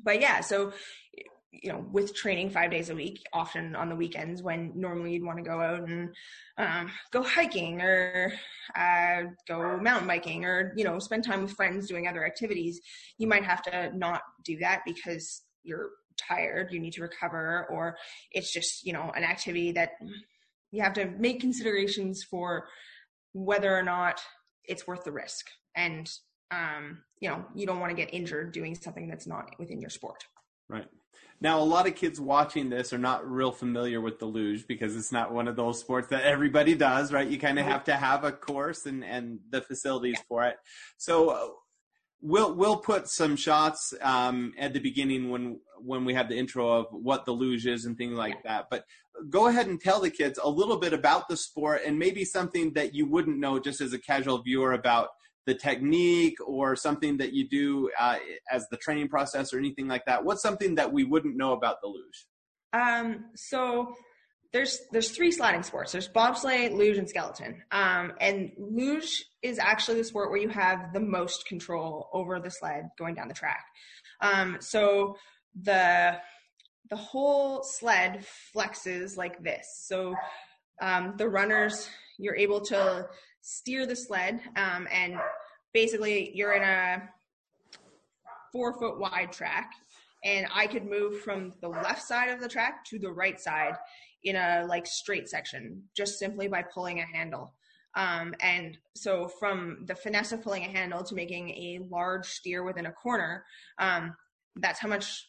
but 0.03 0.21
yeah, 0.21 0.41
so 0.41 0.73
you 1.63 1.73
know, 1.73 1.85
with 1.93 2.15
training 2.15 2.51
five 2.51 2.71
days 2.71 2.91
a 2.91 2.95
week, 2.95 3.25
often 3.33 3.75
on 3.75 3.89
the 3.89 3.97
weekends 3.97 4.43
when 4.43 4.73
normally 4.75 5.13
you'd 5.13 5.25
want 5.25 5.39
to 5.39 5.45
go 5.45 5.61
out 5.61 5.89
and 5.89 6.15
um, 6.59 6.91
go 7.11 7.23
hiking 7.23 7.81
or 7.81 8.33
uh, 8.77 9.23
go 9.49 9.79
mountain 9.79 10.09
biking 10.09 10.45
or, 10.45 10.73
you 10.77 10.85
know, 10.85 10.99
spend 10.99 11.25
time 11.25 11.43
with 11.43 11.53
friends 11.53 11.89
doing 11.89 12.07
other 12.07 12.25
activities, 12.25 12.81
you 13.19 13.27
might 13.27 13.45
have 13.45 13.63
to 13.63 13.97
not 13.97 14.23
do 14.45 14.59
that 14.59 14.83
because 14.85 15.43
you're 15.63 15.91
tired, 16.17 16.73
you 16.73 16.81
need 16.81 16.93
to 16.93 17.03
recover, 17.03 17.67
or 17.71 17.97
it's 18.33 18.53
just, 18.53 18.85
you 18.87 18.93
know, 18.93 19.11
an 19.17 19.25
activity 19.25 19.73
that 19.73 19.91
you 20.71 20.83
have 20.83 20.95
to 20.95 21.07
make 21.07 21.41
considerations 21.41 22.23
for 22.23 22.69
whether 23.33 23.77
or 23.77 23.83
not 23.83 24.21
it's 24.65 24.87
worth 24.87 25.05
the 25.05 25.13
risk. 25.13 25.47
And, 25.77 26.11
um, 26.51 27.03
you 27.21 27.29
know, 27.29 27.45
you 27.55 27.67
don't 27.67 27.81
want 27.81 27.91
to 27.91 27.97
get 27.97 28.15
injured 28.15 28.53
doing 28.53 28.75
something 28.75 29.09
that's 29.09 29.27
not 29.27 29.51
within 29.59 29.81
your 29.81 29.91
sport. 29.91 30.25
Right. 30.69 30.87
Now, 31.41 31.61
a 31.61 31.65
lot 31.65 31.87
of 31.87 31.95
kids 31.95 32.21
watching 32.21 32.71
this 32.71 32.93
are 32.93 32.99
not 32.99 33.29
real 33.31 33.53
familiar 33.53 34.01
with 34.01 34.19
the 34.19 34.25
luge 34.25 34.67
because 34.67 34.97
it's 34.97 35.13
not 35.13 35.33
one 35.33 35.49
of 35.49 35.57
those 35.57 35.79
sports 35.79 36.09
that 36.09 36.23
everybody 36.23 36.75
does, 36.75 37.13
right? 37.13 37.29
You 37.29 37.39
kind 37.39 37.59
of 37.59 37.67
have 37.67 37.85
to 37.85 37.95
have 37.95 38.25
a 38.25 38.33
course 38.33 38.87
and, 38.87 39.05
and 39.05 39.41
the 39.51 39.61
facilities 39.61 40.19
for 40.27 40.45
it. 40.45 40.57
So 40.97 41.29
uh, 41.31 41.49
we'll 42.23 42.55
we'll 42.55 42.79
put 42.79 43.09
some 43.09 43.37
shots 43.37 43.93
um, 44.01 44.55
at 44.59 44.73
the 44.73 44.81
beginning 44.81 45.29
when 45.29 45.61
when 45.79 46.05
we 46.05 46.15
have 46.15 46.29
the 46.29 46.39
intro 46.39 46.73
of 46.73 46.87
what 46.91 47.27
the 47.27 47.33
luge 47.33 47.67
is 47.67 47.85
and 47.85 47.99
things 47.99 48.17
like 48.17 48.43
that. 48.45 48.67
But 48.71 48.85
go 49.29 49.49
ahead 49.49 49.67
and 49.67 49.81
tell 49.81 50.01
the 50.01 50.11
kids 50.11 50.39
a 50.43 50.49
little 50.49 50.79
bit 50.79 50.93
about 50.93 51.29
the 51.29 51.37
sport 51.37 51.83
and 51.85 51.99
maybe 51.99 52.25
something 52.25 52.73
that 52.73 52.95
you 52.95 53.07
wouldn't 53.07 53.39
know 53.39 53.59
just 53.59 53.81
as 53.81 53.93
a 53.93 53.99
casual 53.99 54.43
viewer 54.43 54.73
about 54.73 55.09
the 55.47 55.55
technique 55.55 56.37
or 56.47 56.75
something 56.77 57.19
that 57.19 57.33
you 57.33 57.49
do 57.49 57.91
uh, 57.99 58.17
as 58.51 58.67
the 58.71 58.77
training 58.77 59.09
process 59.09 59.53
or 59.53 59.59
anything 59.59 59.89
like 59.89 60.05
that? 60.07 60.25
What's 60.25 60.43
something 60.43 60.77
that 60.77 60.93
we 60.93 61.05
wouldn't 61.05 61.37
know 61.37 61.53
about 61.53 61.81
the 61.83 61.89
luge? 61.89 62.27
Um, 62.73 63.27
so 63.35 63.95
there's 64.53 64.81
there's 64.93 65.11
three 65.11 65.31
sliding 65.31 65.63
sports. 65.63 65.93
There's 65.93 66.09
bobsleigh, 66.09 66.73
luge, 66.73 66.97
and 66.97 67.09
skeleton. 67.09 67.63
Um, 67.73 68.13
and 68.21 68.53
luge 68.57 69.25
is 69.43 69.59
actually 69.59 69.99
the 69.99 70.05
sport 70.05 70.31
where 70.31 70.41
you 70.41 70.49
have 70.49 70.93
the 70.93 71.01
most 71.01 71.47
control 71.47 72.09
over 72.13 72.39
the 72.39 72.51
sled 72.51 72.89
going 72.97 73.17
down 73.17 73.29
the 73.29 73.35
track. 73.35 73.65
Um, 74.21 74.59
so 74.61 75.17
the 75.61 76.19
the 76.91 76.97
whole 76.97 77.63
sled 77.65 78.25
flexes 78.55 79.17
like 79.17 79.43
this. 79.43 79.67
So 79.87 80.15
um, 80.81 81.15
the 81.17 81.29
runners, 81.29 81.89
you're 82.19 82.37
able 82.37 82.61
to 82.67 83.09
steer 83.45 83.85
the 83.85 83.95
sled, 83.95 84.41
um, 84.57 84.89
and 84.91 85.17
basically 85.75 86.35
you're 86.35 86.55
in 86.55 86.63
a 86.63 87.03
four 88.51 88.73
foot 88.73 88.99
wide 88.99 89.31
track, 89.33 89.71
and 90.25 90.47
I 90.53 90.67
could 90.67 90.87
move 90.87 91.21
from 91.21 91.53
the 91.61 91.69
left 91.69 92.03
side 92.03 92.31
of 92.31 92.41
the 92.41 92.49
track 92.49 92.87
to 92.87 92.99
the 92.99 93.13
right 93.13 93.39
side 93.39 93.75
in 94.23 94.37
a 94.37 94.65
like 94.67 94.87
straight 94.87 95.29
section 95.29 95.83
just 95.95 96.19
simply 96.19 96.49
by 96.49 96.63
pulling 96.63 97.01
a 97.01 97.07
handle. 97.07 97.53
Um, 97.95 98.35
and 98.41 98.79
so 98.97 99.29
from 99.29 99.85
the 99.85 99.95
finesse 99.95 100.33
of 100.33 100.43
pulling 100.43 100.65
a 100.65 100.69
handle 100.69 101.05
to 101.05 101.15
making 101.15 101.51
a 101.51 101.81
large 101.91 102.27
steer 102.27 102.65
within 102.65 102.87
a 102.87 102.93
corner, 102.93 103.45
um, 103.79 104.17
that's 104.57 104.81
how 104.81 104.89
much 104.89 105.29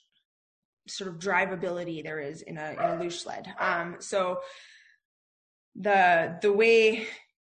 sort 0.88 1.10
of 1.10 1.19
drivability 1.19 2.01
there 2.01 2.22
is 2.22 2.43
in 2.43 2.57
a, 2.57 2.72
in 2.72 2.79
a 2.79 3.00
luge 3.03 3.17
sled. 3.17 3.53
Um, 3.60 3.98
so 4.00 4.39
the 5.75 6.38
the 6.41 6.53
way 6.53 7.07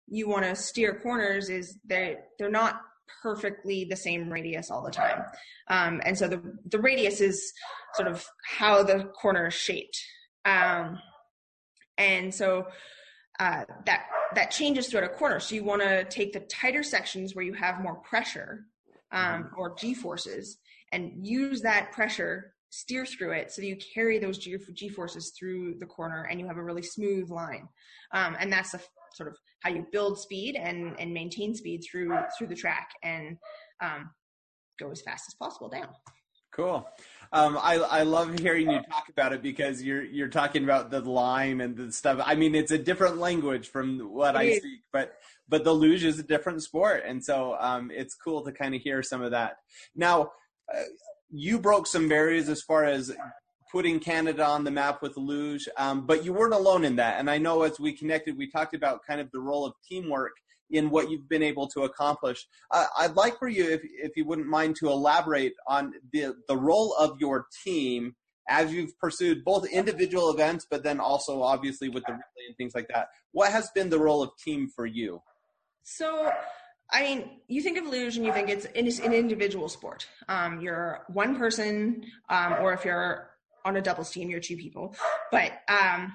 you 0.09 0.29
want 0.29 0.45
to 0.45 0.55
steer 0.55 0.99
corners 1.03 1.49
is 1.49 1.79
they 1.85 2.17
they're 2.39 2.51
not 2.51 2.81
perfectly 3.23 3.85
the 3.85 3.97
same 3.97 4.31
radius 4.31 4.71
all 4.71 4.83
the 4.83 4.91
time, 4.91 5.23
um, 5.69 6.01
and 6.05 6.17
so 6.17 6.29
the 6.29 6.43
the 6.71 6.79
radius 6.79 7.21
is 7.21 7.53
sort 7.95 8.09
of 8.09 8.25
how 8.45 8.83
the 8.83 9.05
corner 9.21 9.49
is 9.49 9.55
shaped, 9.55 9.99
um, 10.45 10.99
and 11.99 12.35
so 12.35 12.67
uh, 13.39 13.65
that 13.87 14.07
that 14.35 14.51
changes 14.51 14.89
throughout 14.89 15.05
a 15.05 15.15
corner. 15.15 15.41
So 15.41 15.55
you 15.55 15.65
want 15.65 15.83
to 15.83 16.05
take 16.05 16.33
the 16.33 16.41
tighter 16.41 16.83
sections 16.83 17.35
where 17.35 17.45
you 17.45 17.53
have 17.55 17.81
more 17.81 17.97
pressure 17.97 18.67
um, 19.13 19.51
or 19.57 19.75
g 19.77 19.95
forces, 19.95 20.59
and 20.93 21.27
use 21.27 21.61
that 21.63 21.93
pressure 21.93 22.53
steer 22.73 23.05
through 23.05 23.33
it 23.33 23.53
so 23.53 23.61
that 23.61 23.69
you 23.69 23.77
carry 23.95 24.19
those 24.19 24.39
G, 24.39 24.57
G 24.73 24.89
forces 24.89 25.33
through 25.39 25.75
the 25.79 25.87
corner 25.87 26.27
and 26.31 26.41
you 26.41 26.47
have 26.47 26.57
a 26.57 26.65
really 26.65 26.83
smooth 26.83 27.29
line. 27.31 27.69
Um, 28.13 28.35
and 28.41 28.51
that's 28.51 28.73
the 28.73 28.81
sort 29.15 29.29
of 29.29 29.37
how 29.61 29.71
you 29.71 29.87
build 29.93 30.19
speed 30.19 30.57
and, 30.57 30.95
and 30.99 31.13
maintain 31.13 31.55
speed 31.55 31.83
through 31.89 32.17
through 32.37 32.49
the 32.49 32.55
track 32.55 32.91
and 33.03 33.37
um, 33.83 34.11
go 34.79 34.91
as 34.91 35.03
fast 35.03 35.25
as 35.29 35.35
possible 35.35 35.69
down. 35.69 35.89
Cool. 36.53 36.87
Um, 37.33 37.57
I 37.57 37.77
I 37.77 38.03
love 38.03 38.39
hearing 38.39 38.71
you 38.71 38.81
talk 38.91 39.09
about 39.09 39.33
it 39.33 39.43
because 39.43 39.83
you're 39.83 40.03
you're 40.03 40.29
talking 40.29 40.65
about 40.65 40.91
the 40.91 41.01
line 41.01 41.63
and 41.63 41.75
the 41.75 41.91
stuff. 41.93 42.21
I 42.25 42.35
mean, 42.35 42.55
it's 42.55 42.73
a 42.73 42.79
different 42.79 43.17
language 43.17 43.69
from 43.69 44.01
what 44.01 44.37
I 44.37 44.59
speak, 44.59 44.81
but 44.93 45.15
but 45.49 45.65
the 45.65 45.73
luge 45.73 46.05
is 46.05 46.19
a 46.19 46.23
different 46.23 46.63
sport, 46.63 47.05
and 47.07 47.25
so 47.25 47.57
um, 47.59 47.91
it's 47.91 48.15
cool 48.15 48.45
to 48.45 48.53
kind 48.53 48.75
of 48.75 48.83
hear 48.83 49.03
some 49.03 49.23
of 49.23 49.31
that. 49.31 49.57
Now, 49.97 50.33
uh, 50.73 50.83
you 51.31 51.59
broke 51.59 51.87
some 51.87 52.07
barriers 52.07 52.51
as 52.51 52.61
far 52.61 52.85
as 52.85 53.11
putting 53.73 53.99
Canada 53.99 54.45
on 54.45 54.65
the 54.65 54.71
map 54.71 55.01
with 55.01 55.17
luge, 55.17 55.67
um, 55.79 56.07
but 56.07 56.25
you 56.25 56.33
weren't 56.33 56.53
alone 56.53 56.85
in 56.85 56.97
that. 56.97 57.19
And 57.19 57.31
I 57.31 57.39
know 57.39 57.63
as 57.63 57.81
we 57.81 57.93
connected, 57.95 58.37
we 58.37 58.51
talked 58.51 58.75
about 58.75 59.01
kind 59.07 59.21
of 59.21 59.31
the 59.33 59.41
role 59.41 59.65
of 59.65 59.73
teamwork 59.89 60.33
in 60.71 60.91
what 60.91 61.11
you've 61.11 61.29
been 61.29 61.43
able 61.43 61.67
to 61.69 61.83
accomplish. 61.83 62.47
Uh, 62.71 62.87
I'd 62.99 63.17
like 63.17 63.39
for 63.39 63.49
you, 63.49 63.71
if, 63.71 63.81
if 63.85 64.17
you 64.17 64.27
wouldn't 64.27 64.47
mind, 64.47 64.77
to 64.77 64.89
elaborate 64.89 65.55
on 65.67 65.95
the, 66.13 66.35
the 66.49 66.57
role 66.57 66.95
of 66.99 67.19
your 67.19 67.47
team 67.65 68.15
as 68.49 68.73
you've 68.73 68.99
pursued 68.99 69.45
both 69.45 69.67
individual 69.67 70.31
events, 70.31 70.67
but 70.71 70.83
then 70.83 71.01
also 71.01 71.43
obviously 71.43 71.89
with 71.89 72.05
the 72.05 72.13
relay 72.13 72.47
and 72.49 72.57
things 72.57 72.75
like 72.75 72.89
that. 72.89 73.09
What 73.33 73.53
has 73.53 73.71
been 73.75 73.89
the 73.89 73.99
role 73.99 74.23
of 74.23 74.31
team 74.45 74.69
for 74.69 74.85
you? 74.85 75.23
So 75.83 76.31
I 76.93 77.03
mean, 77.03 77.31
you 77.49 77.63
think 77.63 77.79
of 77.79 77.87
luge 77.87 78.19
and 78.19 78.27
you 78.27 78.33
think 78.35 78.51
it's, 78.51 78.67
an 78.67 79.15
individual 79.15 79.69
sport. 79.71 80.07
Um, 80.29 80.61
you're 80.61 81.05
one 81.09 81.37
person, 81.37 82.05
um, 82.29 82.57
or 82.61 82.75
if 82.75 82.85
you're 82.85 83.31
on 83.65 83.77
a 83.77 83.83
doubles 83.83 84.11
team, 84.11 84.31
you're 84.31 84.41
two 84.41 84.57
people. 84.57 84.95
But 85.31 85.53
um, 85.69 86.13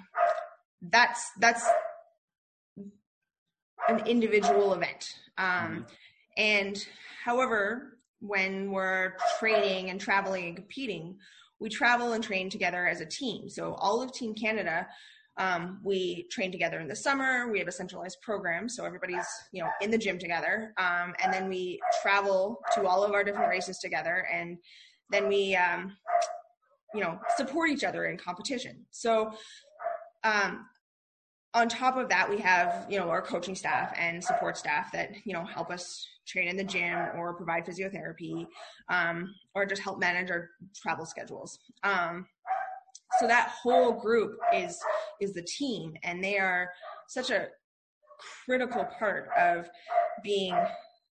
that's 0.82 1.32
that's 1.40 1.66
an 3.88 4.06
individual 4.06 4.74
event. 4.74 5.14
Um, 5.38 5.48
mm-hmm. 5.48 5.82
And 6.38 6.88
however, 7.24 7.98
when 8.20 8.72
we're 8.72 9.14
training 9.40 9.90
and 9.90 10.00
traveling 10.00 10.48
and 10.48 10.56
competing, 10.56 11.18
we 11.60 11.70
travel 11.70 12.14
and 12.14 12.24
train 12.24 12.50
together 12.50 12.88
as 12.88 13.02
a 13.02 13.06
team. 13.06 13.50
So 13.50 13.74
all 13.76 14.02
of 14.02 14.12
Team 14.14 14.36
Canada 14.36 14.88
um, 15.38 15.80
we 15.84 16.28
train 16.32 16.52
together 16.52 16.80
in 16.80 16.88
the 16.88 16.96
summer. 16.96 17.50
We 17.52 17.60
have 17.60 17.68
a 17.68 17.72
centralized 17.72 18.22
program, 18.22 18.68
so 18.68 18.86
everybody's 18.86 19.28
you 19.52 19.64
know 19.64 19.70
in 19.82 19.92
the 19.92 19.98
gym 19.98 20.18
together, 20.18 20.74
um, 20.78 21.14
and 21.24 21.32
then 21.32 21.48
we 21.48 21.80
travel 22.02 22.60
to 22.74 22.88
all 22.88 23.04
of 23.04 23.14
our 23.14 23.24
different 23.24 23.50
races 23.50 23.78
together, 23.78 24.28
and 24.34 24.58
then 25.12 25.28
we 25.28 25.56
um, 25.56 25.96
you 26.94 27.02
know 27.02 27.20
support 27.36 27.70
each 27.70 27.84
other 27.84 28.06
in 28.06 28.18
competition. 28.18 28.86
So 28.92 29.32
um, 30.24 30.66
on 31.54 31.70
top 31.70 31.98
of 31.98 32.10
that, 32.10 32.30
we 32.30 32.38
have 32.40 32.86
you 32.90 33.00
know 33.00 33.10
our 33.10 33.22
coaching 33.22 33.56
staff 33.56 33.94
and 33.98 34.24
support 34.24 34.58
staff 34.58 34.92
that 34.92 35.12
you 35.26 35.34
know 35.34 35.46
help 35.46 35.72
us 35.72 36.06
train 36.28 36.48
in 36.48 36.58
the 36.58 36.64
gym 36.64 36.98
or 37.16 37.34
provide 37.34 37.66
physiotherapy 37.66 38.46
um, 38.90 39.34
or 39.56 39.66
just 39.66 39.82
help 39.82 40.00
manage 40.00 40.30
our 40.30 40.50
travel 40.76 41.06
schedules. 41.06 41.58
Um, 41.84 42.26
so 43.20 43.28
that 43.28 43.50
whole 43.50 43.94
group 43.94 44.38
is 44.54 44.80
is 45.22 45.34
the 45.34 45.42
team 45.44 45.94
and 46.04 46.24
they 46.24 46.38
are 46.38 46.70
such 47.08 47.30
a 47.30 47.48
critical 48.46 48.86
part 49.00 49.30
of 49.38 49.70
being 50.24 50.58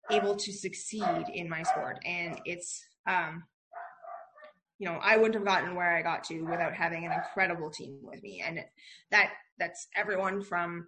able 0.09 0.35
to 0.35 0.51
succeed 0.51 1.25
in 1.33 1.49
my 1.49 1.63
sport 1.63 1.99
and 2.05 2.39
it's 2.45 2.83
um 3.07 3.43
you 4.81 4.87
know 4.87 4.99
i 5.03 5.15
wouldn't 5.15 5.35
have 5.35 5.45
gotten 5.45 5.75
where 5.75 5.95
i 5.95 6.01
got 6.01 6.23
to 6.23 6.41
without 6.41 6.73
having 6.73 7.05
an 7.05 7.11
incredible 7.11 7.69
team 7.69 7.99
with 8.01 8.21
me. 8.23 8.43
And 8.45 8.59
that 9.11 9.29
that's 9.59 9.87
everyone 9.95 10.41
from 10.41 10.87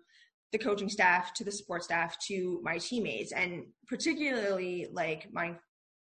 the 0.51 0.57
coaching 0.57 0.89
staff 0.89 1.33
to 1.35 1.43
the 1.43 1.51
support 1.51 1.83
staff 1.83 2.17
to 2.27 2.59
my 2.63 2.79
teammates 2.79 3.31
and 3.31 3.65
particularly 3.87 4.87
like 4.91 5.27
my 5.31 5.55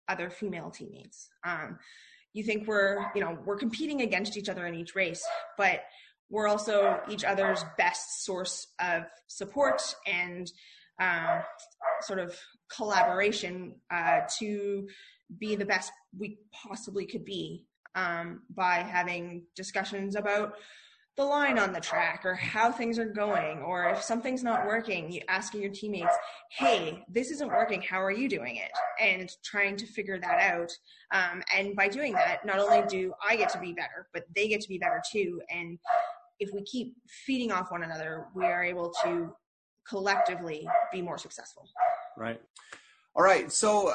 other 0.06 0.28
female 0.28 0.70
teammates. 0.70 1.30
Um 1.44 1.78
you 2.34 2.44
think 2.44 2.68
we're 2.68 3.06
you 3.14 3.22
know 3.22 3.38
we're 3.46 3.56
competing 3.56 4.02
against 4.02 4.36
each 4.36 4.50
other 4.50 4.66
in 4.66 4.74
each 4.74 4.94
race 4.94 5.24
but 5.56 5.80
we're 6.30 6.46
also 6.46 7.00
each 7.08 7.24
other's 7.24 7.64
best 7.78 8.22
source 8.26 8.66
of 8.80 9.04
support 9.28 9.80
and 10.06 10.52
uh, 11.00 11.40
sort 12.02 12.18
of 12.18 12.36
collaboration 12.76 13.76
uh, 13.90 14.20
to 14.38 14.86
be 15.38 15.56
the 15.56 15.64
best 15.64 15.90
we 16.18 16.38
possibly 16.52 17.06
could 17.06 17.24
be 17.24 17.64
um, 17.98 18.42
by 18.54 18.76
having 18.76 19.42
discussions 19.56 20.14
about 20.14 20.54
the 21.16 21.24
line 21.24 21.58
on 21.58 21.72
the 21.72 21.80
track 21.80 22.20
or 22.24 22.34
how 22.36 22.70
things 22.70 22.96
are 22.96 23.04
going 23.04 23.58
or 23.58 23.88
if 23.88 24.00
something's 24.00 24.44
not 24.44 24.64
working 24.68 25.10
you 25.10 25.20
asking 25.28 25.60
your 25.60 25.72
teammates 25.72 26.14
hey 26.52 27.04
this 27.10 27.32
isn't 27.32 27.48
working. 27.48 27.82
How 27.82 28.00
are 28.00 28.12
you 28.12 28.28
doing 28.28 28.56
it? 28.56 28.70
And 29.00 29.28
trying 29.44 29.76
to 29.78 29.86
figure 29.86 30.20
that 30.20 30.40
out. 30.40 30.70
Um, 31.12 31.42
and 31.56 31.74
by 31.74 31.88
doing 31.88 32.12
that 32.12 32.46
not 32.46 32.60
only 32.60 32.82
do 32.88 33.12
i 33.28 33.34
get 33.34 33.48
to 33.50 33.58
be 33.58 33.72
better 33.72 34.08
but 34.14 34.24
they 34.36 34.46
get 34.46 34.60
to 34.60 34.68
be 34.68 34.78
better 34.78 35.02
too. 35.10 35.40
And 35.50 35.78
if 36.38 36.50
we 36.54 36.62
keep 36.62 36.94
feeding 37.26 37.50
off 37.50 37.72
one 37.72 37.82
another 37.82 38.26
we 38.34 38.44
are 38.44 38.62
able 38.62 38.92
to 39.02 39.34
collectively 39.88 40.68
be 40.92 41.02
more 41.02 41.18
successful. 41.18 41.68
Right 42.16 42.40
all 43.14 43.24
right 43.24 43.50
so 43.50 43.92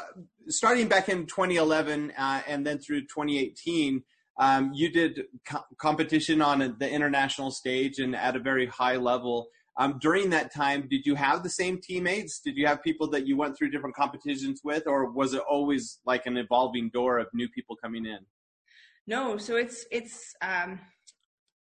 starting 0.48 0.88
back 0.88 1.10
in 1.10 1.26
2011 1.26 2.12
uh, 2.18 2.42
and 2.48 2.66
then 2.66 2.78
through 2.78 3.02
2018 3.02 4.04
um, 4.40 4.72
you 4.74 4.90
did 4.90 5.26
co- 5.48 5.66
competition 5.78 6.42
on 6.42 6.76
the 6.80 6.90
international 6.90 7.52
stage 7.52 8.00
and 8.00 8.16
at 8.16 8.36
a 8.36 8.40
very 8.40 8.66
high 8.66 8.98
level. 8.98 9.48
Um, 9.78 9.98
during 10.00 10.30
that 10.32 10.54
time, 10.54 10.88
did 10.90 11.06
you 11.06 11.16
have 11.16 11.44
the 11.44 11.50
same 11.50 11.80
teammates? 11.82 12.40
Did 12.40 12.58
you 12.58 12.68
have 12.68 12.84
people 12.84 13.10
that 13.10 13.26
you 13.26 13.38
went 13.38 13.58
through 13.58 13.72
different 13.72 13.96
competitions 13.96 14.62
with, 14.64 14.86
or 14.86 15.12
was 15.12 15.34
it 15.34 15.42
always 15.50 16.00
like 16.06 16.26
an 16.26 16.38
evolving 16.38 16.90
door 16.94 17.18
of 17.18 17.28
new 17.34 17.50
people 17.50 17.76
coming 17.76 18.06
in? 18.06 18.20
No, 19.08 19.38
so 19.38 19.56
it's 19.56 19.86
it's 19.92 20.36
um, 20.42 20.80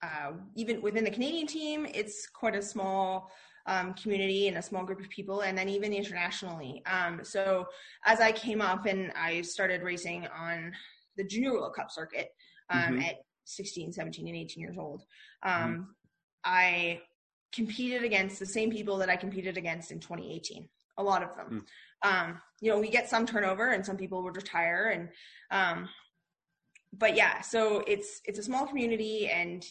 uh, 0.03 0.33
even 0.55 0.83
within 0.83 1.05
the 1.05 1.11
Canadian 1.11 1.47
team, 1.47 1.87
it's 1.93 2.29
quite 2.29 2.55
a 2.55 2.63
small 2.63 3.31
um, 3.67 3.95
community 3.95 4.49
and 4.49 4.59
a 4.59 4.63
small 4.63 4.85
group 4.85 5.01
of 5.01 5.09
people, 5.09 5.41
and 5.41 5.57
then 5.57 5.69
even 5.69 5.93
internationally. 5.93 6.83
Um, 6.87 7.21
so 7.23 7.67
as 8.05 8.21
I 8.21 8.33
came 8.33 8.61
up 8.61 8.87
and 8.87 9.13
I 9.17 9.43
started 9.43 9.83
racing 9.83 10.27
on 10.37 10.73
the 11.17 11.25
Junior 11.25 11.53
World 11.53 11.75
Cup 11.75 11.91
circuit, 11.91 12.29
um, 12.71 12.81
mm-hmm. 12.81 13.01
at 13.01 13.17
16, 13.45 13.93
17, 13.93 14.27
and 14.27 14.37
18 14.37 14.61
years 14.61 14.77
old. 14.79 15.03
Um, 15.43 15.53
mm-hmm. 15.53 15.83
I 16.45 17.01
competed 17.53 18.03
against 18.03 18.39
the 18.39 18.47
same 18.47 18.71
people 18.71 18.97
that 18.99 19.09
I 19.09 19.17
competed 19.17 19.57
against 19.57 19.93
in 19.93 20.01
2018. 20.01 20.69
A 20.99 21.03
lot 21.03 21.23
of 21.23 21.37
them. 21.37 21.65
Mm. 22.05 22.11
Um, 22.11 22.41
you 22.61 22.71
know, 22.71 22.79
we 22.79 22.89
get 22.89 23.09
some 23.09 23.27
turnover, 23.27 23.71
and 23.71 23.85
some 23.85 23.97
people 23.97 24.23
would 24.23 24.37
retire, 24.37 24.91
and 24.95 25.09
um, 25.51 25.89
but 26.93 27.17
yeah, 27.17 27.41
so 27.41 27.83
it's 27.87 28.21
it's 28.25 28.39
a 28.39 28.43
small 28.43 28.67
community 28.67 29.29
and 29.29 29.65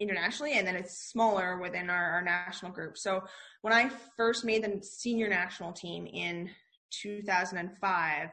internationally, 0.00 0.52
and 0.58 0.66
then 0.66 0.76
it's 0.76 0.96
smaller 1.10 1.58
within 1.58 1.90
our, 1.90 2.10
our 2.12 2.22
national 2.22 2.72
group. 2.72 2.96
So 2.96 3.24
when 3.62 3.72
I 3.72 3.90
first 4.16 4.44
made 4.44 4.62
the 4.62 4.82
senior 4.82 5.28
national 5.28 5.72
team 5.72 6.06
in 6.06 6.50
2005, 6.90 8.28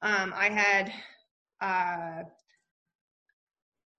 um, 0.00 0.32
I 0.36 0.48
had 0.48 0.92
uh, 1.60 2.22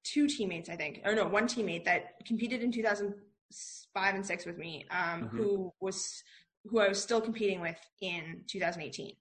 two 0.04 0.28
teammates, 0.28 0.70
I 0.70 0.76
think, 0.76 1.02
or 1.06 1.14
no, 1.14 1.28
one 1.28 1.48
teammate 1.48 1.86
that 1.86 2.26
competed 2.26 2.64
in 2.64 2.72
2005 2.72 4.16
and 4.16 4.26
six 4.26 4.46
with 4.46 4.58
me, 4.58 4.86
um, 4.90 5.24
mm-hmm. 5.24 5.38
who 5.38 5.74
was 5.82 6.24
who 6.66 6.80
I 6.80 6.90
was 6.90 7.02
still 7.02 7.22
competing 7.22 7.62
with 7.62 7.78
in 8.02 8.42
2018. 8.48 9.14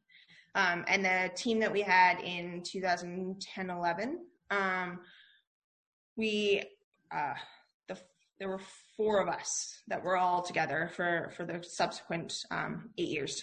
Um, 0.55 0.85
and 0.89 1.05
the 1.05 1.31
team 1.37 1.61
that 1.61 1.73
we 1.73 1.83
had 1.83 2.21
in 2.21 2.63
2010 2.65 3.71
11, 3.71 4.19
um, 4.51 4.99
we, 6.17 6.65
uh, 7.15 7.35
there 8.39 8.49
were 8.49 8.61
four 8.97 9.21
of 9.21 9.29
us 9.29 9.83
that 9.89 10.03
were 10.03 10.17
all 10.17 10.43
together 10.43 10.91
for, 10.95 11.31
for 11.37 11.45
the 11.45 11.63
subsequent 11.63 12.45
um, 12.51 12.91
eight 12.99 13.09
years. 13.09 13.43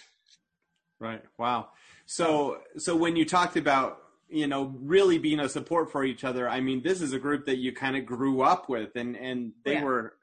Right. 0.98 1.22
Wow. 1.38 1.68
So, 2.06 2.58
so 2.78 2.96
when 2.96 3.16
you 3.16 3.24
talked 3.24 3.56
about 3.56 4.02
you 4.28 4.46
know 4.48 4.74
really 4.80 5.18
being 5.18 5.38
a 5.38 5.48
support 5.48 5.88
for 5.92 6.02
each 6.02 6.24
other 6.24 6.48
i 6.48 6.60
mean 6.60 6.82
this 6.82 7.00
is 7.00 7.12
a 7.12 7.18
group 7.18 7.46
that 7.46 7.58
you 7.58 7.72
kind 7.72 7.96
of 7.96 8.04
grew 8.04 8.42
up 8.42 8.68
with 8.68 8.96
and 8.96 9.16
and 9.16 9.52
they 9.64 9.74
yeah. 9.74 9.84
were 9.84 10.14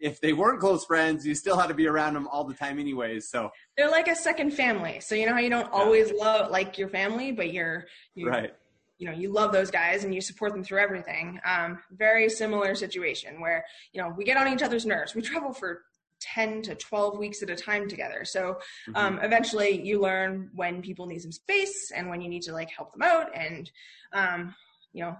if 0.00 0.20
they 0.20 0.32
weren't 0.32 0.60
close 0.60 0.84
friends, 0.84 1.26
you 1.26 1.34
still 1.34 1.56
had 1.56 1.68
to 1.68 1.74
be 1.74 1.86
around 1.86 2.14
them 2.14 2.28
all 2.28 2.44
the 2.44 2.54
time, 2.54 2.78
anyways. 2.78 3.28
So 3.28 3.50
they're 3.76 3.90
like 3.90 4.08
a 4.08 4.16
second 4.16 4.52
family. 4.52 5.00
So 5.00 5.14
you 5.14 5.26
know 5.26 5.32
how 5.32 5.40
you 5.40 5.50
don't 5.50 5.70
always 5.72 6.10
yeah. 6.10 6.22
love 6.22 6.50
like 6.50 6.76
your 6.78 6.88
family, 6.88 7.32
but 7.32 7.52
you're 7.52 7.86
you're 8.14 8.30
right. 8.30 8.54
You 8.98 9.08
know, 9.08 9.12
you 9.12 9.32
love 9.32 9.52
those 9.52 9.70
guys 9.70 10.04
and 10.04 10.14
you 10.14 10.20
support 10.20 10.52
them 10.52 10.62
through 10.62 10.78
everything. 10.78 11.40
Um, 11.44 11.78
very 11.90 12.28
similar 12.28 12.74
situation 12.74 13.40
where 13.40 13.64
you 13.92 14.00
know 14.00 14.14
we 14.16 14.24
get 14.24 14.36
on 14.36 14.52
each 14.52 14.62
other's 14.62 14.86
nerves. 14.86 15.14
We 15.14 15.22
travel 15.22 15.52
for 15.52 15.82
10 16.20 16.62
to 16.62 16.74
12 16.74 17.18
weeks 17.18 17.42
at 17.42 17.50
a 17.50 17.56
time 17.56 17.88
together. 17.88 18.24
So 18.24 18.58
mm-hmm. 18.88 18.96
um, 18.96 19.18
eventually 19.22 19.82
you 19.82 20.00
learn 20.00 20.50
when 20.54 20.80
people 20.80 21.06
need 21.06 21.20
some 21.20 21.32
space 21.32 21.92
and 21.94 22.08
when 22.08 22.20
you 22.20 22.28
need 22.28 22.42
to 22.42 22.52
like 22.52 22.70
help 22.70 22.92
them 22.92 23.02
out 23.02 23.30
and 23.36 23.70
um, 24.12 24.54
you 24.92 25.04
know 25.04 25.16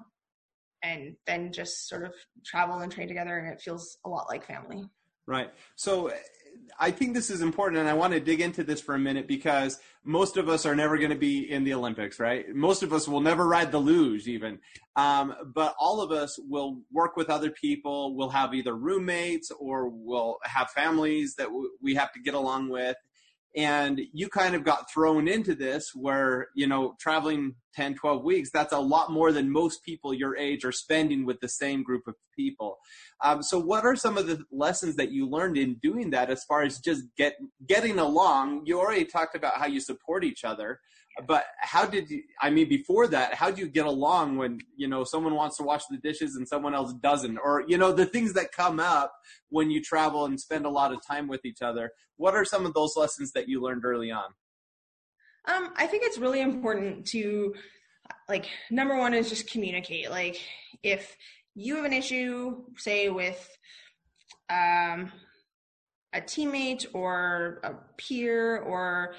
and 0.83 1.17
then 1.27 1.53
just 1.53 1.89
sort 1.89 2.05
of 2.05 2.13
travel 2.45 2.79
and 2.81 2.93
train 2.93 3.09
together 3.09 3.39
and 3.39 3.53
it 3.53 3.61
feels 3.61 3.99
a 4.05 4.09
lot 4.09 4.27
like 4.29 4.47
family 4.47 4.85
right 5.27 5.53
so 5.77 6.13
i 6.79 6.91
think 6.91 7.15
this 7.15 7.31
is 7.31 7.41
important 7.41 7.81
and 7.81 7.89
i 7.89 7.95
want 7.95 8.13
to 8.13 8.21
dig 8.21 8.41
into 8.41 8.65
this 8.65 8.81
for 8.81 8.95
a 8.95 8.99
minute 8.99 9.29
because 9.29 9.79
most 10.05 10.37
of 10.37 10.49
us 10.49 10.67
are 10.67 10.75
never 10.75 10.99
going 10.99 11.11
to 11.11 11.17
be 11.17 11.51
in 11.51 11.65
the 11.65 11.73
olympics 11.73 12.19
right? 12.19 12.55
Most 12.55 12.83
of 12.83 12.93
us 12.93 13.09
will 13.09 13.21
never 13.21 13.47
ride 13.47 13.73
the 13.73 13.79
luge 13.79 14.27
even. 14.27 14.59
Um, 14.97 15.35
but 15.55 15.75
all 15.79 16.01
of 16.01 16.13
us 16.13 16.39
will 16.39 16.81
work 16.93 17.17
with 17.17 17.31
other 17.31 17.51
people 17.51 18.15
we'll 18.15 18.29
have 18.29 18.55
either 18.55 18.75
roommates 18.75 19.51
or 19.51 19.89
we'll 19.89 20.39
have 20.45 20.71
families 20.71 21.35
that 21.37 21.47
w- 21.47 21.71
we 21.81 21.95
have 21.95 22.13
to 22.13 22.21
get 22.21 22.35
along 22.35 22.69
with 22.69 22.97
and 23.57 24.01
you 24.13 24.29
kind 24.29 24.55
of 24.55 24.65
got 24.65 24.91
thrown 24.91 25.29
into 25.29 25.55
this 25.55 25.93
where 25.95 26.49
you 26.55 26.67
know 26.67 26.95
traveling 27.01 27.55
10 27.75 27.95
12 27.95 28.23
weeks 28.23 28.51
that's 28.53 28.73
a 28.73 28.79
lot 28.79 29.11
more 29.11 29.33
than 29.33 29.51
most 29.51 29.85
people 29.85 30.15
your 30.15 30.37
age 30.37 30.65
are 30.65 30.73
spending 30.73 31.25
with 31.25 31.41
the 31.41 31.49
same 31.49 31.83
group 31.83 32.03
of 32.07 32.15
people. 32.37 32.79
Um, 33.23 33.43
so 33.43 33.59
what 33.59 33.85
are 33.85 33.97
some 33.97 34.19
of 34.19 34.27
the 34.27 34.45
lessons 34.51 34.97
that 34.97 35.11
you 35.11 35.29
learned 35.29 35.57
in 35.57 35.75
doing 35.75 36.11
that 36.11 36.31
as 36.31 36.45
far 36.45 36.63
as 36.63 36.79
just 36.79 37.05
get 37.17 37.37
getting 37.67 37.99
along? 37.99 38.63
You 38.67 38.81
already 38.81 39.05
talked 39.05 39.37
about 39.37 39.55
how 39.55 39.67
you 39.67 39.81
support 39.81 40.25
each 40.25 40.45
other 40.45 40.81
but 41.29 41.45
how 41.61 41.87
did 41.87 42.11
you 42.11 42.23
i 42.41 42.51
mean 42.51 42.69
before 42.69 43.07
that 43.07 43.35
how 43.35 43.51
do 43.51 43.61
you 43.61 43.69
get 43.69 43.87
along 43.87 44.37
when 44.37 44.61
you 44.77 44.89
know 44.89 45.05
someone 45.05 45.35
wants 45.35 45.57
to 45.57 45.63
wash 45.63 45.83
the 45.91 45.97
dishes 45.99 46.37
and 46.37 46.47
someone 46.47 46.75
else 46.75 46.93
doesn't? 46.95 47.39
Or 47.39 47.65
you 47.67 47.79
know 47.79 47.93
the 47.93 48.07
things 48.07 48.33
that 48.35 48.53
come 48.53 48.81
up 48.81 49.13
when 49.49 49.71
you 49.71 49.81
travel 49.81 50.27
and 50.27 50.41
spend 50.41 50.67
a 50.67 50.71
lot 50.71 50.93
of 50.93 51.05
time 51.07 51.29
with 51.29 51.45
each 51.45 51.63
other. 51.63 51.93
What 52.17 52.35
are 52.35 52.45
some 52.45 52.67
of 52.67 52.75
those 52.75 52.97
lessons 52.97 53.33
that 53.33 53.49
you 53.49 53.63
learned 53.63 53.85
early 53.85 54.11
on? 54.11 54.25
Um, 55.47 55.73
i 55.77 55.87
think 55.87 56.05
it's 56.05 56.19
really 56.19 56.41
important 56.41 57.07
to 57.09 57.55
like 58.29 58.47
number 58.71 58.97
one 58.97 59.15
is 59.15 59.29
just 59.29 59.51
communicate. 59.51 60.11
Like 60.11 60.41
if 60.83 61.17
you 61.55 61.77
have 61.77 61.85
an 61.85 61.93
issue 61.93 62.65
say 62.77 63.09
with 63.09 63.49
um, 64.51 65.13
a 66.13 66.21
teammate 66.21 66.87
or 66.93 67.61
a 67.65 67.75
peer 67.97 68.59
or 68.59 69.15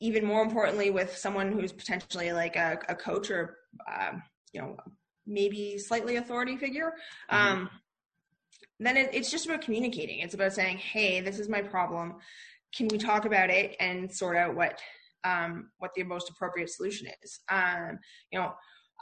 even 0.00 0.24
more 0.24 0.42
importantly 0.42 0.90
with 0.90 1.16
someone 1.16 1.52
who's 1.52 1.72
potentially 1.72 2.32
like 2.32 2.56
a, 2.56 2.78
a 2.88 2.94
coach 2.94 3.30
or 3.30 3.58
um, 3.90 4.22
you 4.52 4.60
know 4.60 4.76
maybe 5.26 5.78
slightly 5.78 6.16
authority 6.16 6.56
figure 6.56 6.92
mm-hmm. 7.30 7.52
um, 7.52 7.70
then 8.78 8.96
it, 8.96 9.10
it's 9.12 9.30
just 9.30 9.44
about 9.44 9.60
communicating. 9.60 10.20
It's 10.20 10.34
about 10.34 10.52
saying 10.52 10.78
hey 10.78 11.20
this 11.20 11.38
is 11.38 11.48
my 11.48 11.62
problem. 11.62 12.16
Can 12.74 12.88
we 12.88 12.98
talk 12.98 13.24
about 13.24 13.50
it 13.50 13.76
and 13.80 14.12
sort 14.12 14.36
out 14.36 14.54
what 14.54 14.78
um, 15.24 15.70
what 15.78 15.90
the 15.94 16.02
most 16.02 16.30
appropriate 16.30 16.70
solution 16.70 17.08
is? 17.22 17.40
Um, 17.50 17.98
you 18.30 18.38
know 18.38 18.52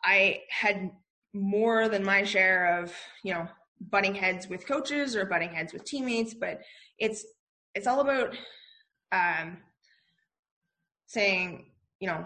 i 0.04 0.40
had 0.50 0.90
more 1.34 1.88
than 1.88 2.04
my 2.04 2.22
share 2.22 2.80
of 2.80 2.92
you 3.22 3.34
know 3.34 3.46
butting 3.90 4.14
heads 4.14 4.48
with 4.48 4.66
coaches 4.66 5.14
or 5.14 5.26
butting 5.26 5.50
heads 5.50 5.72
with 5.72 5.84
teammates 5.84 6.34
but 6.34 6.60
it's 6.98 7.24
it's 7.74 7.86
all 7.86 8.00
about 8.00 8.36
um, 9.12 9.58
saying, 11.08 11.66
you 11.98 12.06
know, 12.06 12.24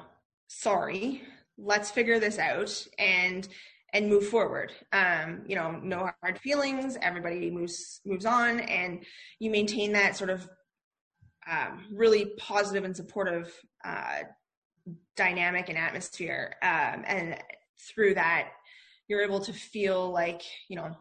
sorry, 0.49 1.23
let's 1.57 1.91
figure 1.91 2.21
this 2.21 2.39
out 2.39 2.87
and 2.99 3.49
and 3.95 4.09
move 4.09 4.27
forward. 4.27 4.73
Um, 4.93 5.43
you 5.47 5.55
know, 5.55 5.73
no 5.83 6.11
hard 6.23 6.39
feelings. 6.39 6.97
Everybody 7.01 7.51
moves 7.51 8.01
moves 8.05 8.27
on, 8.27 8.61
and 8.61 9.05
you 9.39 9.51
maintain 9.51 9.93
that 9.93 10.17
sort 10.17 10.31
of 10.31 10.49
um, 11.51 11.87
really 11.93 12.33
positive 12.39 12.85
and 12.85 12.97
supportive 12.97 13.53
uh, 13.85 14.21
dynamic 15.17 15.69
and 15.69 15.79
atmosphere. 15.79 16.55
Um, 16.63 17.05
and 17.07 17.39
through 17.81 18.15
that, 18.15 18.49
you're 19.09 19.23
able 19.23 19.41
to 19.41 19.53
feel 19.53 20.11
like 20.11 20.43
you 20.69 20.77
know 20.77 20.97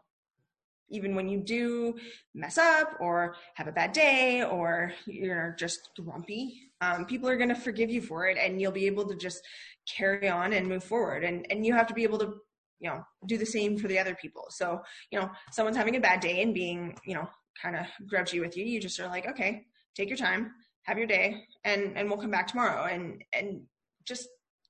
even 0.92 1.16
when 1.16 1.28
you 1.28 1.40
do 1.40 1.96
mess 2.34 2.58
up 2.58 2.96
or 3.00 3.36
have 3.56 3.68
a 3.68 3.72
bad 3.72 3.94
day 3.94 4.44
or 4.44 4.94
you're 5.06 5.56
just 5.58 5.90
grumpy, 5.98 6.72
um, 6.82 7.06
people 7.06 7.30
are 7.30 7.38
going 7.38 7.50
to 7.50 7.56
forgive 7.56 7.90
you 7.90 8.02
for 8.02 8.28
it 8.28 8.38
and 8.38 8.62
you'll 8.62 8.72
be 8.72 8.88
able 8.88 9.08
to 9.08 9.16
just 9.16 9.42
carry 9.88 10.30
on 10.30 10.54
and 10.54 10.68
move 10.68 10.84
forward. 10.84 11.24
And, 11.24 11.46
and 11.50 11.66
you 11.66 11.74
have 11.74 11.88
to 11.88 11.94
be 11.94 12.04
able 12.04 12.20
to, 12.20 12.36
you 12.80 12.90
know, 12.90 13.04
do 13.28 13.38
the 13.38 13.46
same 13.46 13.78
for 13.78 13.88
the 13.88 14.00
other 14.00 14.16
people. 14.16 14.46
So, 14.50 14.82
you 15.12 15.20
know, 15.20 15.30
someone's 15.52 15.78
having 15.78 15.96
a 15.96 16.02
bad 16.02 16.20
day 16.20 16.42
and 16.42 16.54
being, 16.54 16.98
you 17.06 17.16
know, 17.16 17.28
kind 17.62 17.76
of 17.76 17.86
grouchy 18.08 18.40
with 18.40 18.58
you, 18.58 18.66
you 18.66 18.80
just 18.80 19.00
are 19.00 19.08
like, 19.08 19.28
okay, 19.28 19.66
take 19.96 20.10
your 20.10 20.18
time, 20.18 20.52
have 20.84 20.98
your 20.98 21.08
day 21.08 21.44
and, 21.64 21.98
and 21.98 22.10
we'll 22.10 22.18
come 22.18 22.32
back 22.32 22.48
tomorrow. 22.48 22.86
And, 22.86 23.24
and 23.34 23.62
just 24.06 24.28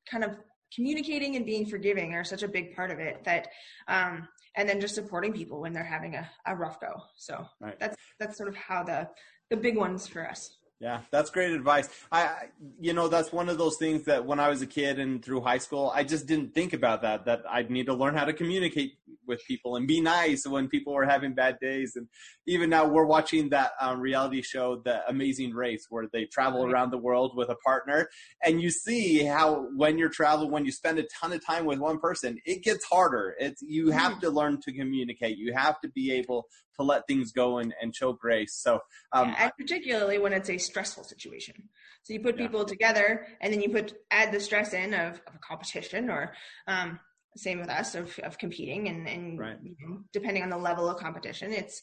kind 0.10 0.24
of 0.24 0.36
communicating 0.74 1.36
and 1.36 1.46
being 1.46 1.66
forgiving 1.66 2.14
are 2.14 2.24
such 2.24 2.44
a 2.44 2.48
big 2.48 2.76
part 2.76 2.92
of 2.92 3.00
it 3.00 3.24
that 3.24 3.48
um, 3.88 4.28
and 4.56 4.68
then 4.68 4.82
just 4.82 4.96
supporting 4.96 5.34
people 5.34 5.62
when 5.62 5.74
they're 5.74 5.84
having 5.84 6.16
a, 6.16 6.30
a 6.46 6.56
rough 6.56 6.80
go 6.80 7.02
so 7.16 7.46
right. 7.60 7.80
that's 7.80 7.98
that's 8.20 8.38
sort 8.38 8.50
of 8.50 8.56
how 8.56 8.84
the 8.84 9.08
the 9.50 9.58
big 9.58 9.78
ones 9.78 10.08
for 10.08 10.28
us 10.28 10.58
yeah, 10.82 11.02
that's 11.12 11.30
great 11.30 11.52
advice. 11.52 11.88
I, 12.12 12.48
you 12.80 12.94
know, 12.94 13.08
that's 13.08 13.32
one 13.32 13.50
of 13.50 13.60
those 13.60 13.78
things 13.78 14.06
that 14.06 14.26
when 14.26 14.40
I 14.40 14.50
was 14.50 14.64
a 14.64 14.66
kid 14.66 14.98
and 14.98 15.24
through 15.24 15.42
high 15.42 15.60
school, 15.60 15.92
I 15.94 16.04
just 16.04 16.26
didn't 16.26 16.56
think 16.56 16.74
about 16.74 17.04
that. 17.04 17.26
That 17.26 17.44
I'd 17.48 17.70
need 17.70 17.86
to 17.86 17.94
learn 17.94 18.16
how 18.16 18.26
to 18.26 18.34
communicate 18.34 18.94
with 19.28 19.46
people 19.46 19.76
and 19.76 19.88
be 19.88 20.02
nice 20.02 20.48
when 20.48 20.68
people 20.68 20.94
were 20.94 21.06
having 21.06 21.36
bad 21.36 21.60
days. 21.62 21.96
And 21.96 22.08
even 22.48 22.72
now, 22.72 22.88
we're 22.88 23.06
watching 23.06 23.50
that 23.50 23.74
um, 23.80 24.00
reality 24.00 24.42
show, 24.42 24.82
The 24.84 25.08
Amazing 25.08 25.54
Race, 25.54 25.86
where 25.92 26.08
they 26.12 26.26
travel 26.26 26.66
around 26.66 26.90
the 26.90 26.98
world 26.98 27.38
with 27.38 27.50
a 27.50 27.56
partner, 27.58 28.10
and 28.44 28.60
you 28.60 28.72
see 28.72 29.24
how 29.24 29.68
when 29.76 30.00
you're 30.00 30.10
traveling, 30.10 30.50
when 30.50 30.66
you 30.66 30.72
spend 30.72 30.98
a 30.98 31.04
ton 31.04 31.32
of 31.32 31.46
time 31.46 31.66
with 31.66 31.78
one 31.78 32.00
person, 32.00 32.40
it 32.44 32.64
gets 32.64 32.86
harder. 32.86 33.36
It's 33.40 33.62
you 33.62 33.92
have 33.92 34.14
mm. 34.14 34.22
to 34.22 34.32
learn 34.32 34.60
to 34.62 34.74
communicate. 34.74 35.38
You 35.38 35.54
have 35.54 35.80
to 35.82 35.90
be 35.90 36.12
able 36.12 36.48
to 36.82 36.88
let 36.88 37.08
things 37.08 37.32
go 37.32 37.60
and, 37.60 37.74
and 37.82 37.96
show 37.96 38.14
grace. 38.14 38.56
So, 38.56 38.80
um, 39.14 39.30
yeah, 39.30 39.44
and 39.44 39.52
particularly 39.58 40.18
when 40.18 40.34
it's 40.34 40.50
a 40.50 40.58
stressful 40.58 41.04
situation. 41.04 41.56
So 42.04 42.14
you 42.14 42.20
put 42.20 42.38
yeah. 42.38 42.48
people 42.48 42.66
together, 42.66 43.28
and 43.42 43.54
then 43.54 43.62
you 43.62 43.70
put 43.70 43.94
add 44.10 44.32
the 44.32 44.40
stress 44.40 44.74
in 44.74 44.94
of, 44.94 45.22
of 45.28 45.36
a 45.36 45.40
competition, 45.48 46.10
or 46.10 46.34
um, 46.68 47.00
same 47.38 47.60
with 47.60 47.70
us 47.70 47.96
of, 47.96 48.18
of 48.20 48.38
competing, 48.38 48.88
and, 48.88 49.08
and 49.08 49.40
right. 49.40 49.58
you 49.64 49.76
know, 49.80 50.00
depending 50.12 50.44
on 50.44 50.50
the 50.50 50.58
level 50.58 50.90
of 50.90 50.98
competition, 50.98 51.54
it's 51.54 51.82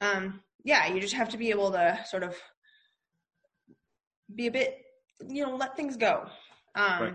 um, 0.00 0.40
yeah, 0.64 0.92
you 0.92 1.00
just 1.00 1.14
have 1.14 1.30
to 1.30 1.38
be 1.38 1.50
able 1.50 1.70
to 1.72 1.98
sort 2.06 2.22
of 2.22 2.36
be 4.34 4.46
a 4.46 4.50
bit, 4.50 4.78
you 5.28 5.44
know, 5.44 5.56
let 5.56 5.76
things 5.76 5.96
go, 5.96 6.26
um, 6.74 7.02
right. 7.02 7.14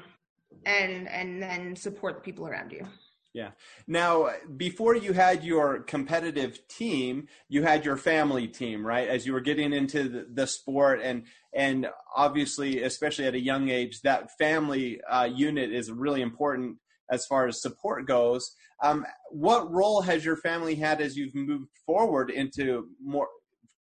and 0.66 1.08
and 1.10 1.42
then 1.42 1.76
support 1.76 2.16
the 2.16 2.22
people 2.22 2.48
around 2.48 2.72
you. 2.72 2.88
Yeah. 3.36 3.52
Now, 3.86 4.30
before 4.56 4.96
you 4.96 5.12
had 5.12 5.44
your 5.44 5.80
competitive 5.80 6.66
team, 6.70 7.28
you 7.50 7.64
had 7.64 7.84
your 7.84 7.98
family 7.98 8.48
team, 8.48 8.88
right? 8.88 9.10
As 9.10 9.26
you 9.26 9.34
were 9.34 9.42
getting 9.42 9.74
into 9.74 10.08
the, 10.08 10.26
the 10.34 10.48
sport, 10.48 11.02
and 11.04 11.26
and 11.54 11.88
obviously, 12.16 12.82
especially 12.82 13.26
at 13.26 13.34
a 13.34 13.40
young 13.42 13.68
age, 13.68 14.00
that 14.04 14.32
family 14.40 15.02
uh, 15.12 15.26
unit 15.26 15.74
is 15.74 15.92
really 15.92 16.22
important 16.22 16.78
as 17.12 17.26
far 17.26 17.46
as 17.46 17.62
support 17.62 18.08
goes. 18.08 18.56
Um, 18.82 19.06
what 19.32 19.70
role 19.70 20.00
has 20.04 20.24
your 20.24 20.38
family 20.38 20.76
had 20.76 21.02
as 21.02 21.18
you've 21.18 21.36
moved 21.36 21.68
forward 21.86 22.30
into 22.30 22.88
more? 23.04 23.28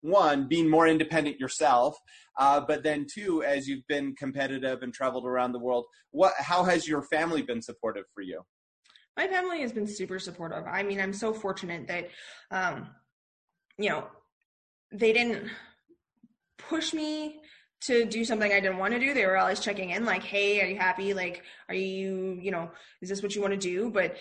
One, 0.02 0.46
being 0.46 0.68
more 0.68 0.86
independent 0.86 1.40
yourself, 1.40 1.96
uh, 2.38 2.60
but 2.60 2.82
then 2.82 3.06
two, 3.12 3.42
as 3.42 3.66
you've 3.66 3.86
been 3.88 4.14
competitive 4.14 4.82
and 4.82 4.92
traveled 4.92 5.26
around 5.26 5.52
the 5.52 5.58
world, 5.58 5.86
what? 6.10 6.34
How 6.36 6.64
has 6.64 6.86
your 6.86 7.02
family 7.02 7.40
been 7.40 7.62
supportive 7.62 8.04
for 8.14 8.20
you? 8.20 8.42
My 9.18 9.26
family 9.26 9.60
has 9.60 9.72
been 9.72 9.86
super 9.88 10.20
supportive. 10.20 10.64
I 10.66 10.84
mean, 10.84 11.00
I'm 11.00 11.12
so 11.12 11.34
fortunate 11.34 11.88
that, 11.88 12.08
um, 12.52 12.86
you 13.76 13.90
know, 13.90 14.06
they 14.92 15.12
didn't 15.12 15.50
push 16.56 16.94
me 16.94 17.40
to 17.80 18.04
do 18.04 18.24
something 18.24 18.52
I 18.52 18.60
didn't 18.60 18.78
want 18.78 18.94
to 18.94 19.00
do. 19.00 19.12
They 19.12 19.26
were 19.26 19.36
always 19.36 19.58
checking 19.58 19.90
in, 19.90 20.04
like, 20.04 20.22
"Hey, 20.22 20.62
are 20.62 20.66
you 20.66 20.76
happy? 20.76 21.14
Like, 21.14 21.42
are 21.68 21.74
you, 21.74 22.38
you 22.40 22.52
know, 22.52 22.70
is 23.02 23.08
this 23.08 23.22
what 23.22 23.34
you 23.34 23.42
want 23.42 23.54
to 23.54 23.58
do?" 23.58 23.90
But 23.90 24.16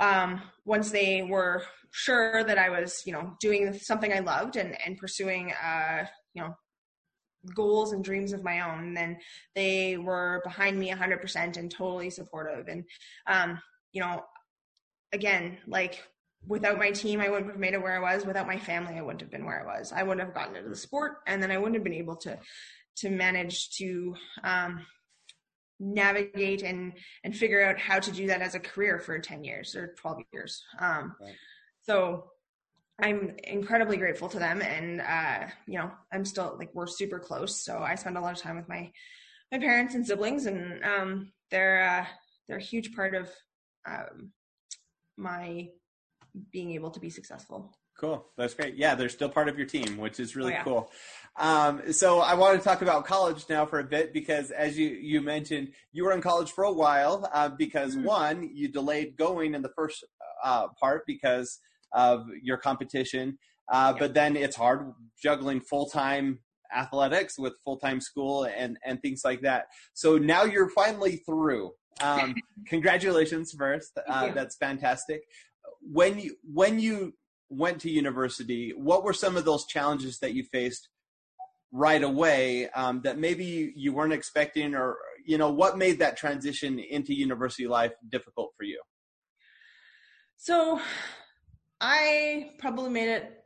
um, 0.00 0.40
once 0.64 0.90
they 0.90 1.22
were 1.22 1.62
sure 1.90 2.42
that 2.42 2.58
I 2.58 2.70
was, 2.70 3.02
you 3.06 3.12
know, 3.12 3.36
doing 3.38 3.74
something 3.74 4.12
I 4.12 4.20
loved 4.20 4.56
and 4.56 4.76
and 4.84 4.96
pursuing, 4.96 5.52
uh, 5.52 6.06
you 6.34 6.42
know, 6.42 6.54
goals 7.54 7.92
and 7.92 8.04
dreams 8.04 8.32
of 8.32 8.44
my 8.44 8.60
own, 8.60 8.94
then 8.94 9.18
they 9.54 9.96
were 9.98 10.40
behind 10.44 10.78
me 10.78 10.90
100% 10.90 11.56
and 11.56 11.70
totally 11.70 12.10
supportive. 12.10 12.68
And 12.68 12.84
um, 13.26 13.60
you 13.92 14.00
know, 14.00 14.24
again, 15.12 15.58
like 15.66 16.02
without 16.46 16.78
my 16.78 16.90
team, 16.90 17.20
I 17.20 17.28
wouldn't 17.28 17.50
have 17.50 17.60
made 17.60 17.74
it 17.74 17.82
where 17.82 17.94
I 17.94 18.14
was. 18.14 18.26
Without 18.26 18.46
my 18.46 18.58
family, 18.58 18.94
I 18.94 19.02
wouldn't 19.02 19.20
have 19.20 19.30
been 19.30 19.44
where 19.44 19.60
I 19.60 19.78
was. 19.78 19.92
I 19.92 20.02
wouldn't 20.02 20.26
have 20.26 20.34
gotten 20.34 20.56
into 20.56 20.68
the 20.68 20.76
sport, 20.76 21.18
and 21.26 21.42
then 21.42 21.50
I 21.50 21.58
wouldn't 21.58 21.76
have 21.76 21.84
been 21.84 21.92
able 21.92 22.16
to 22.16 22.38
to 22.96 23.10
manage 23.10 23.70
to 23.76 24.14
um, 24.44 24.84
navigate 25.78 26.62
and 26.62 26.92
and 27.24 27.36
figure 27.36 27.64
out 27.64 27.78
how 27.78 27.98
to 27.98 28.10
do 28.10 28.26
that 28.28 28.42
as 28.42 28.54
a 28.54 28.60
career 28.60 28.98
for 28.98 29.18
10 29.18 29.44
years 29.44 29.74
or 29.74 29.94
12 29.98 30.18
years. 30.32 30.62
Um, 30.78 31.14
right. 31.20 31.34
So 31.82 32.30
I'm 33.00 33.36
incredibly 33.44 33.96
grateful 33.96 34.28
to 34.28 34.38
them, 34.38 34.62
and 34.62 35.00
uh, 35.00 35.48
you 35.66 35.78
know, 35.78 35.90
I'm 36.12 36.24
still 36.24 36.56
like 36.58 36.70
we're 36.74 36.86
super 36.86 37.18
close. 37.18 37.64
So 37.64 37.78
I 37.78 37.94
spend 37.94 38.16
a 38.16 38.20
lot 38.20 38.36
of 38.36 38.42
time 38.42 38.56
with 38.56 38.68
my 38.68 38.92
my 39.50 39.58
parents 39.58 39.94
and 39.94 40.06
siblings, 40.06 40.46
and 40.46 40.84
um, 40.84 41.32
they're 41.50 41.82
uh, 41.82 42.06
they're 42.46 42.58
a 42.58 42.62
huge 42.62 42.94
part 42.94 43.14
of 43.14 43.28
um, 43.86 44.32
my 45.16 45.68
being 46.50 46.72
able 46.72 46.90
to 46.90 47.00
be 47.00 47.10
successful. 47.10 47.74
Cool. 47.98 48.26
That's 48.36 48.54
great. 48.54 48.76
Yeah, 48.76 48.94
they're 48.94 49.08
still 49.08 49.28
part 49.28 49.48
of 49.48 49.58
your 49.58 49.66
team, 49.66 49.98
which 49.98 50.18
is 50.18 50.34
really 50.34 50.52
oh, 50.52 50.56
yeah. 50.56 50.64
cool. 50.64 50.90
Um, 51.36 51.92
so 51.92 52.20
I 52.20 52.34
want 52.34 52.58
to 52.58 52.64
talk 52.64 52.82
about 52.82 53.04
college 53.04 53.44
now 53.48 53.66
for 53.66 53.78
a 53.78 53.84
bit 53.84 54.12
because, 54.12 54.50
as 54.50 54.78
you 54.78 54.88
you 54.88 55.20
mentioned, 55.20 55.68
you 55.92 56.04
were 56.04 56.12
in 56.12 56.20
college 56.20 56.50
for 56.50 56.64
a 56.64 56.72
while 56.72 57.28
uh, 57.32 57.50
because 57.50 57.94
mm-hmm. 57.94 58.06
one, 58.06 58.50
you 58.52 58.68
delayed 58.68 59.16
going 59.16 59.54
in 59.54 59.62
the 59.62 59.70
first 59.76 60.04
uh, 60.42 60.68
part 60.80 61.02
because 61.06 61.58
of 61.92 62.26
your 62.42 62.56
competition, 62.56 63.38
uh, 63.70 63.92
yeah. 63.94 63.98
but 63.98 64.14
then 64.14 64.36
it's 64.36 64.56
hard 64.56 64.92
juggling 65.22 65.60
full 65.60 65.86
time 65.86 66.40
athletics 66.74 67.38
with 67.38 67.52
full 67.64 67.76
time 67.76 68.00
school 68.00 68.44
and 68.44 68.78
and 68.84 69.00
things 69.02 69.22
like 69.24 69.42
that. 69.42 69.66
So 69.92 70.16
now 70.18 70.44
you're 70.44 70.70
finally 70.70 71.16
through. 71.26 71.72
Um, 72.00 72.34
congratulations 72.66 73.52
first. 73.52 73.98
Uh, 74.08 74.32
that's 74.32 74.56
fantastic. 74.56 75.22
When 75.80 76.18
you 76.18 76.36
when 76.44 76.78
you 76.78 77.14
went 77.48 77.80
to 77.80 77.90
university, 77.90 78.72
what 78.76 79.04
were 79.04 79.12
some 79.12 79.36
of 79.36 79.44
those 79.44 79.66
challenges 79.66 80.18
that 80.20 80.34
you 80.34 80.44
faced 80.44 80.88
right 81.70 82.02
away 82.02 82.68
um, 82.70 83.00
that 83.02 83.18
maybe 83.18 83.72
you 83.76 83.92
weren't 83.92 84.12
expecting, 84.12 84.74
or 84.74 84.96
you 85.26 85.38
know, 85.38 85.50
what 85.50 85.78
made 85.78 85.98
that 85.98 86.16
transition 86.16 86.78
into 86.78 87.14
university 87.14 87.66
life 87.66 87.92
difficult 88.10 88.52
for 88.56 88.64
you? 88.64 88.80
So, 90.36 90.80
I 91.80 92.50
probably 92.58 92.90
made 92.90 93.08
it 93.08 93.44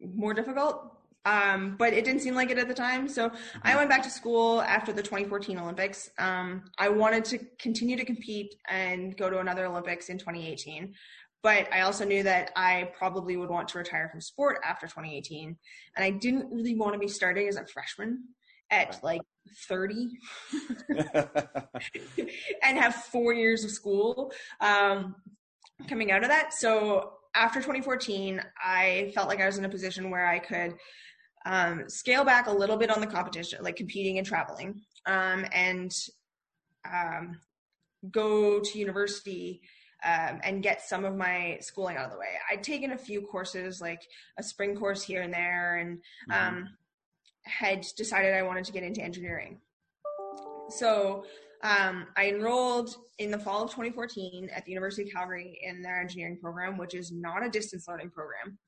more 0.00 0.34
difficult 0.34 0.95
um, 1.26 1.74
but 1.76 1.92
it 1.92 2.04
didn't 2.04 2.20
seem 2.20 2.36
like 2.36 2.50
it 2.50 2.58
at 2.58 2.68
the 2.68 2.74
time. 2.74 3.08
So 3.08 3.32
I 3.62 3.74
went 3.74 3.90
back 3.90 4.02
to 4.04 4.10
school 4.10 4.62
after 4.62 4.92
the 4.92 5.02
2014 5.02 5.58
Olympics. 5.58 6.08
Um, 6.18 6.70
I 6.78 6.88
wanted 6.88 7.24
to 7.26 7.38
continue 7.58 7.96
to 7.96 8.04
compete 8.04 8.54
and 8.68 9.16
go 9.16 9.28
to 9.28 9.40
another 9.40 9.66
Olympics 9.66 10.08
in 10.08 10.18
2018. 10.18 10.94
But 11.42 11.70
I 11.72 11.80
also 11.80 12.04
knew 12.04 12.22
that 12.22 12.52
I 12.54 12.90
probably 12.96 13.36
would 13.36 13.50
want 13.50 13.68
to 13.68 13.78
retire 13.78 14.08
from 14.08 14.20
sport 14.20 14.60
after 14.64 14.86
2018. 14.86 15.56
And 15.96 16.04
I 16.04 16.10
didn't 16.10 16.48
really 16.52 16.76
want 16.76 16.92
to 16.92 16.98
be 16.98 17.08
starting 17.08 17.48
as 17.48 17.56
a 17.56 17.66
freshman 17.66 18.22
at 18.70 19.02
like 19.02 19.20
30 19.68 20.10
and 22.62 22.78
have 22.78 22.94
four 22.94 23.32
years 23.32 23.64
of 23.64 23.72
school 23.72 24.32
um, 24.60 25.16
coming 25.88 26.12
out 26.12 26.22
of 26.22 26.28
that. 26.28 26.54
So 26.54 27.14
after 27.34 27.58
2014, 27.58 28.40
I 28.64 29.10
felt 29.14 29.28
like 29.28 29.40
I 29.40 29.46
was 29.46 29.58
in 29.58 29.64
a 29.64 29.68
position 29.68 30.10
where 30.10 30.26
I 30.26 30.38
could 30.38 30.74
um, 31.46 31.88
scale 31.88 32.24
back 32.24 32.48
a 32.48 32.52
little 32.52 32.76
bit 32.76 32.90
on 32.90 33.00
the 33.00 33.06
competition, 33.06 33.62
like 33.62 33.76
competing 33.76 34.18
and 34.18 34.26
traveling, 34.26 34.80
um, 35.06 35.46
and 35.52 35.92
um, 36.84 37.38
go 38.10 38.60
to 38.60 38.78
university 38.78 39.62
um, 40.04 40.40
and 40.42 40.62
get 40.62 40.82
some 40.82 41.04
of 41.04 41.16
my 41.16 41.56
schooling 41.60 41.96
out 41.96 42.06
of 42.06 42.12
the 42.12 42.18
way. 42.18 42.34
I'd 42.50 42.62
taken 42.62 42.92
a 42.92 42.98
few 42.98 43.22
courses, 43.22 43.80
like 43.80 44.02
a 44.38 44.42
spring 44.42 44.76
course 44.76 45.02
here 45.02 45.22
and 45.22 45.32
there, 45.32 45.76
and 45.76 45.98
mm-hmm. 46.30 46.56
Um, 46.58 46.68
had 47.44 47.86
decided 47.96 48.34
I 48.34 48.42
wanted 48.42 48.64
to 48.64 48.72
get 48.72 48.82
into 48.82 49.00
engineering. 49.00 49.60
So 50.68 51.24
um, 51.62 52.06
I 52.16 52.28
enrolled 52.28 52.96
in 53.18 53.30
the 53.30 53.38
fall 53.38 53.62
of 53.62 53.70
2014 53.70 54.50
at 54.52 54.64
the 54.64 54.72
University 54.72 55.04
of 55.04 55.14
Calgary 55.14 55.60
in 55.62 55.80
their 55.80 56.00
engineering 56.00 56.38
program, 56.42 56.76
which 56.76 56.94
is 56.94 57.12
not 57.12 57.46
a 57.46 57.48
distance 57.48 57.86
learning 57.86 58.10
program. 58.10 58.58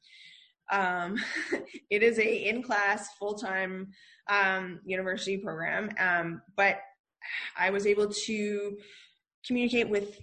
Um, 0.71 1.17
it 1.91 2.03
is 2.03 2.19
a 2.19 2.49
in-class 2.49 3.09
full-time 3.19 3.89
um, 4.29 4.81
university 4.85 5.39
program, 5.39 5.91
um, 5.99 6.43
but 6.57 6.81
I 7.57 7.71
was 7.71 7.87
able 7.87 8.09
to 8.09 8.79
communicate 9.47 9.89
with 9.89 10.19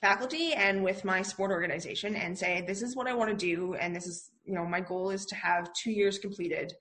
faculty 0.00 0.52
and 0.52 0.84
with 0.84 1.04
my 1.04 1.22
sport 1.22 1.50
organization 1.50 2.14
and 2.14 2.38
say 2.38 2.64
this 2.66 2.82
is 2.82 2.96
what 2.96 3.06
I 3.06 3.14
want 3.14 3.30
to 3.30 3.36
do, 3.36 3.74
and 3.74 3.94
this 3.94 4.06
is 4.06 4.30
you 4.44 4.54
know 4.54 4.64
my 4.64 4.80
goal 4.80 5.10
is 5.10 5.26
to 5.26 5.34
have 5.34 5.72
two 5.74 5.90
years 5.90 6.18
completed 6.18 6.72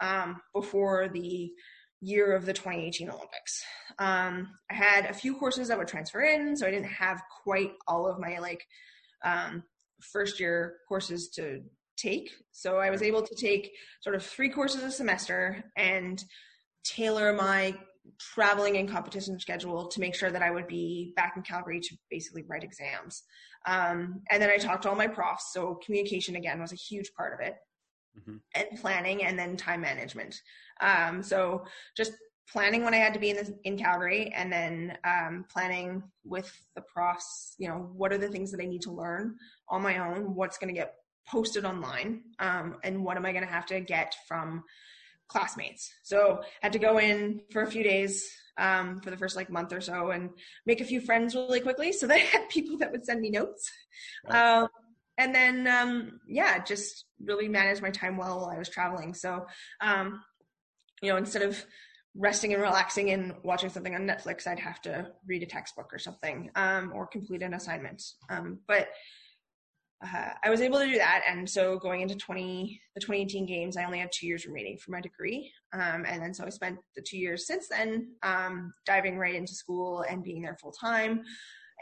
um, 0.00 0.40
before 0.54 1.08
the 1.08 1.50
year 2.00 2.34
of 2.34 2.46
the 2.46 2.52
2018 2.52 3.10
Olympics. 3.10 3.64
Um, 3.98 4.48
I 4.70 4.74
had 4.74 5.06
a 5.06 5.14
few 5.14 5.34
courses 5.34 5.68
that 5.68 5.78
would 5.78 5.88
transfer 5.88 6.22
in, 6.22 6.56
so 6.56 6.66
I 6.66 6.70
didn't 6.70 6.86
have 6.86 7.20
quite 7.42 7.72
all 7.88 8.06
of 8.06 8.20
my 8.20 8.38
like 8.38 8.64
um, 9.24 9.64
first 10.00 10.38
year 10.38 10.76
courses 10.88 11.28
to 11.34 11.60
take. 11.98 12.30
So 12.52 12.78
I 12.78 12.90
was 12.90 13.02
able 13.02 13.22
to 13.22 13.34
take 13.34 13.72
sort 14.00 14.16
of 14.16 14.24
three 14.24 14.48
courses 14.48 14.82
a 14.82 14.90
semester 14.90 15.64
and 15.76 16.22
tailor 16.84 17.32
my 17.32 17.74
traveling 18.18 18.76
and 18.78 18.88
competition 18.88 19.38
schedule 19.38 19.88
to 19.88 20.00
make 20.00 20.14
sure 20.14 20.30
that 20.30 20.42
I 20.42 20.50
would 20.50 20.66
be 20.66 21.12
back 21.16 21.34
in 21.36 21.42
Calgary 21.42 21.80
to 21.80 21.96
basically 22.10 22.44
write 22.48 22.64
exams. 22.64 23.22
Um, 23.66 24.22
and 24.30 24.40
then 24.42 24.50
I 24.50 24.56
talked 24.56 24.84
to 24.84 24.90
all 24.90 24.96
my 24.96 25.08
profs. 25.08 25.52
So 25.52 25.78
communication 25.84 26.36
again 26.36 26.60
was 26.60 26.72
a 26.72 26.76
huge 26.76 27.10
part 27.16 27.34
of 27.34 27.46
it. 27.46 27.56
Mm-hmm. 28.18 28.36
And 28.54 28.80
planning 28.80 29.24
and 29.24 29.38
then 29.38 29.56
time 29.56 29.82
management. 29.82 30.34
Um, 30.80 31.22
so 31.22 31.64
just 31.96 32.12
planning 32.50 32.82
when 32.82 32.94
I 32.94 32.98
had 32.98 33.14
to 33.14 33.20
be 33.20 33.30
in 33.30 33.36
the, 33.36 33.58
in 33.64 33.76
Calgary, 33.76 34.32
and 34.34 34.52
then 34.52 34.96
um, 35.04 35.44
planning 35.52 36.02
with 36.24 36.50
the 36.74 36.82
profs. 36.82 37.54
You 37.58 37.68
know, 37.68 37.90
what 37.94 38.12
are 38.12 38.18
the 38.18 38.28
things 38.28 38.50
that 38.52 38.62
I 38.62 38.66
need 38.66 38.82
to 38.82 38.92
learn 38.92 39.36
on 39.68 39.82
my 39.82 39.98
own? 39.98 40.34
What's 40.34 40.58
going 40.58 40.74
to 40.74 40.78
get 40.78 40.94
posted 41.30 41.64
online 41.64 42.22
um, 42.38 42.76
and 42.82 43.04
what 43.04 43.16
am 43.16 43.26
i 43.26 43.32
going 43.32 43.44
to 43.44 43.50
have 43.52 43.66
to 43.66 43.80
get 43.80 44.16
from 44.26 44.64
classmates? 45.28 45.92
So 46.02 46.40
I 46.42 46.46
had 46.62 46.72
to 46.72 46.78
go 46.78 46.98
in 46.98 47.42
for 47.52 47.62
a 47.62 47.70
few 47.70 47.82
days 47.82 48.28
um, 48.56 49.00
for 49.00 49.10
the 49.10 49.16
first 49.16 49.36
like 49.36 49.50
month 49.50 49.72
or 49.72 49.80
so 49.80 50.10
and 50.10 50.30
make 50.66 50.80
a 50.80 50.84
few 50.84 51.00
friends 51.00 51.34
really 51.34 51.60
quickly 51.60 51.92
so 51.92 52.06
that 52.08 52.16
i 52.16 52.18
had 52.18 52.48
people 52.48 52.76
that 52.78 52.90
would 52.90 53.04
send 53.04 53.20
me 53.20 53.30
notes. 53.30 53.70
Right. 54.28 54.60
um, 54.60 54.68
and 55.16 55.34
then 55.34 55.66
um, 55.66 56.20
yeah 56.28 56.62
just 56.62 57.04
really 57.22 57.48
manage 57.48 57.80
my 57.80 57.90
time 57.90 58.16
well 58.16 58.40
while 58.40 58.50
i 58.50 58.58
was 58.58 58.68
traveling. 58.68 59.14
So 59.14 59.46
um, 59.80 60.22
you 61.02 61.10
know 61.10 61.16
instead 61.16 61.42
of 61.42 61.64
resting 62.14 62.52
and 62.52 62.62
relaxing 62.62 63.10
and 63.10 63.34
watching 63.44 63.68
something 63.68 63.94
on 63.94 64.00
netflix 64.00 64.44
i'd 64.46 64.58
have 64.58 64.80
to 64.82 65.06
read 65.28 65.42
a 65.42 65.46
textbook 65.46 65.92
or 65.92 65.98
something 65.98 66.50
um, 66.56 66.90
or 66.94 67.06
complete 67.06 67.42
an 67.42 67.54
assignment. 67.54 68.02
Um, 68.28 68.58
but 68.66 68.88
uh, 70.04 70.30
I 70.44 70.50
was 70.50 70.60
able 70.60 70.78
to 70.78 70.86
do 70.86 70.98
that. 70.98 71.24
And 71.28 71.48
so 71.48 71.78
going 71.78 72.02
into 72.02 72.14
20, 72.14 72.80
the 72.94 73.00
2018 73.00 73.46
games, 73.46 73.76
I 73.76 73.84
only 73.84 73.98
had 73.98 74.10
two 74.12 74.26
years 74.26 74.46
remaining 74.46 74.78
for 74.78 74.92
my 74.92 75.00
degree. 75.00 75.50
Um, 75.72 76.04
and 76.06 76.22
then 76.22 76.32
so 76.32 76.44
I 76.44 76.50
spent 76.50 76.78
the 76.94 77.02
two 77.02 77.18
years 77.18 77.46
since 77.46 77.68
then 77.68 78.12
um, 78.22 78.72
diving 78.86 79.18
right 79.18 79.34
into 79.34 79.54
school 79.54 80.04
and 80.08 80.22
being 80.22 80.42
there 80.42 80.56
full 80.60 80.72
time 80.72 81.22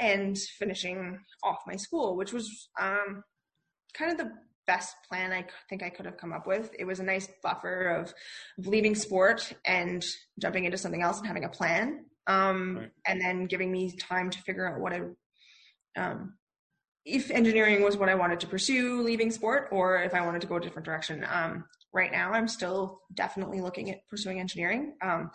and 0.00 0.36
finishing 0.58 1.18
off 1.42 1.58
my 1.66 1.76
school, 1.76 2.16
which 2.16 2.32
was 2.32 2.68
um, 2.80 3.22
kind 3.94 4.12
of 4.12 4.18
the 4.18 4.32
best 4.66 4.96
plan 5.08 5.32
I 5.32 5.44
think 5.68 5.82
I 5.82 5.90
could 5.90 6.06
have 6.06 6.16
come 6.16 6.32
up 6.32 6.46
with. 6.46 6.74
It 6.78 6.84
was 6.84 7.00
a 7.00 7.04
nice 7.04 7.28
buffer 7.42 7.88
of, 7.88 8.14
of 8.58 8.66
leaving 8.66 8.94
sport 8.94 9.52
and 9.64 10.04
jumping 10.40 10.64
into 10.64 10.78
something 10.78 11.02
else 11.02 11.18
and 11.18 11.26
having 11.26 11.44
a 11.44 11.48
plan. 11.48 12.06
Um, 12.26 12.78
right. 12.78 12.90
And 13.06 13.20
then 13.20 13.44
giving 13.44 13.70
me 13.70 13.94
time 13.96 14.30
to 14.30 14.38
figure 14.42 14.66
out 14.66 14.80
what 14.80 14.92
I 14.92 15.02
um, 15.96 16.34
if 17.06 17.30
engineering 17.30 17.82
was 17.82 17.96
what 17.96 18.08
I 18.08 18.16
wanted 18.16 18.40
to 18.40 18.48
pursue 18.48 19.00
leaving 19.00 19.30
sport 19.30 19.68
or 19.70 20.02
if 20.02 20.12
I 20.12 20.26
wanted 20.26 20.40
to 20.40 20.48
go 20.48 20.56
a 20.56 20.60
different 20.60 20.84
direction. 20.84 21.24
Um, 21.30 21.64
right 21.92 22.10
now, 22.10 22.32
I'm 22.32 22.48
still 22.48 23.00
definitely 23.14 23.60
looking 23.60 23.90
at 23.90 24.06
pursuing 24.10 24.40
engineering. 24.40 24.94
Um, 25.00 25.30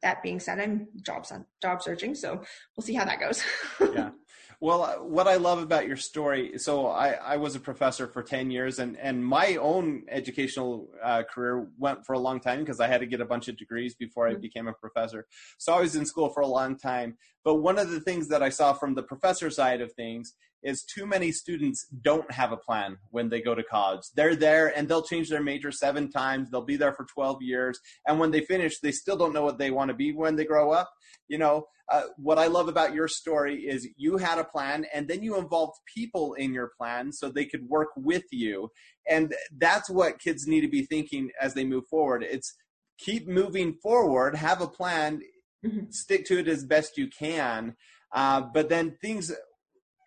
that 0.00 0.22
being 0.22 0.38
said, 0.38 0.60
I'm 0.60 0.86
job 1.02 1.26
job 1.60 1.82
searching, 1.82 2.14
so 2.14 2.40
we'll 2.76 2.84
see 2.84 2.94
how 2.94 3.04
that 3.04 3.18
goes. 3.18 3.42
yeah. 3.80 4.10
Well, 4.60 4.82
uh, 4.82 4.94
what 4.96 5.28
I 5.28 5.36
love 5.36 5.60
about 5.60 5.86
your 5.86 5.96
story, 5.96 6.58
so 6.58 6.88
I, 6.88 7.10
I 7.10 7.36
was 7.36 7.54
a 7.54 7.60
professor 7.60 8.08
for 8.08 8.24
10 8.24 8.50
years 8.50 8.80
and, 8.80 8.96
and 8.96 9.24
my 9.24 9.54
own 9.54 10.02
educational 10.08 10.88
uh, 11.02 11.22
career 11.22 11.68
went 11.78 12.04
for 12.04 12.14
a 12.14 12.18
long 12.18 12.40
time 12.40 12.60
because 12.60 12.80
I 12.80 12.88
had 12.88 13.00
to 13.00 13.06
get 13.06 13.20
a 13.20 13.24
bunch 13.24 13.46
of 13.46 13.56
degrees 13.56 13.94
before 13.94 14.26
I 14.26 14.32
mm-hmm. 14.32 14.40
became 14.40 14.66
a 14.66 14.72
professor. 14.72 15.26
So 15.58 15.74
I 15.74 15.80
was 15.80 15.94
in 15.94 16.04
school 16.04 16.30
for 16.30 16.40
a 16.40 16.46
long 16.46 16.76
time. 16.76 17.16
But 17.44 17.56
one 17.56 17.78
of 17.78 17.90
the 17.90 18.00
things 18.00 18.28
that 18.28 18.42
I 18.42 18.48
saw 18.48 18.72
from 18.72 18.94
the 18.94 19.02
professor 19.02 19.50
side 19.50 19.80
of 19.80 19.92
things 19.92 20.34
is 20.62 20.82
too 20.82 21.06
many 21.06 21.30
students 21.30 21.86
don't 22.02 22.30
have 22.32 22.52
a 22.52 22.56
plan 22.56 22.98
when 23.10 23.28
they 23.28 23.40
go 23.40 23.54
to 23.54 23.62
college. 23.62 24.02
They're 24.14 24.34
there 24.34 24.76
and 24.76 24.88
they'll 24.88 25.02
change 25.02 25.28
their 25.28 25.42
major 25.42 25.70
seven 25.70 26.10
times. 26.10 26.50
They'll 26.50 26.62
be 26.62 26.76
there 26.76 26.92
for 26.92 27.04
12 27.04 27.42
years. 27.42 27.78
And 28.06 28.18
when 28.18 28.30
they 28.30 28.40
finish, 28.40 28.80
they 28.80 28.92
still 28.92 29.16
don't 29.16 29.32
know 29.32 29.44
what 29.44 29.58
they 29.58 29.70
want 29.70 29.88
to 29.88 29.94
be 29.94 30.12
when 30.12 30.36
they 30.36 30.44
grow 30.44 30.72
up. 30.72 30.90
You 31.28 31.38
know, 31.38 31.66
uh, 31.90 32.02
what 32.16 32.38
I 32.38 32.48
love 32.48 32.68
about 32.68 32.92
your 32.92 33.08
story 33.08 33.66
is 33.66 33.88
you 33.96 34.18
had 34.18 34.38
a 34.38 34.44
plan 34.44 34.84
and 34.92 35.08
then 35.08 35.22
you 35.22 35.38
involved 35.38 35.78
people 35.94 36.34
in 36.34 36.52
your 36.52 36.72
plan 36.76 37.12
so 37.12 37.28
they 37.28 37.46
could 37.46 37.66
work 37.68 37.88
with 37.96 38.24
you. 38.30 38.70
And 39.08 39.34
that's 39.56 39.88
what 39.88 40.18
kids 40.18 40.46
need 40.46 40.62
to 40.62 40.68
be 40.68 40.84
thinking 40.84 41.30
as 41.40 41.54
they 41.54 41.64
move 41.64 41.86
forward. 41.86 42.24
It's 42.28 42.54
keep 42.98 43.28
moving 43.28 43.74
forward, 43.74 44.34
have 44.34 44.60
a 44.60 44.66
plan, 44.66 45.22
mm-hmm. 45.64 45.90
stick 45.90 46.24
to 46.26 46.38
it 46.38 46.48
as 46.48 46.64
best 46.64 46.98
you 46.98 47.08
can. 47.08 47.76
Uh, 48.12 48.42
but 48.52 48.68
then 48.68 48.96
things 49.02 49.32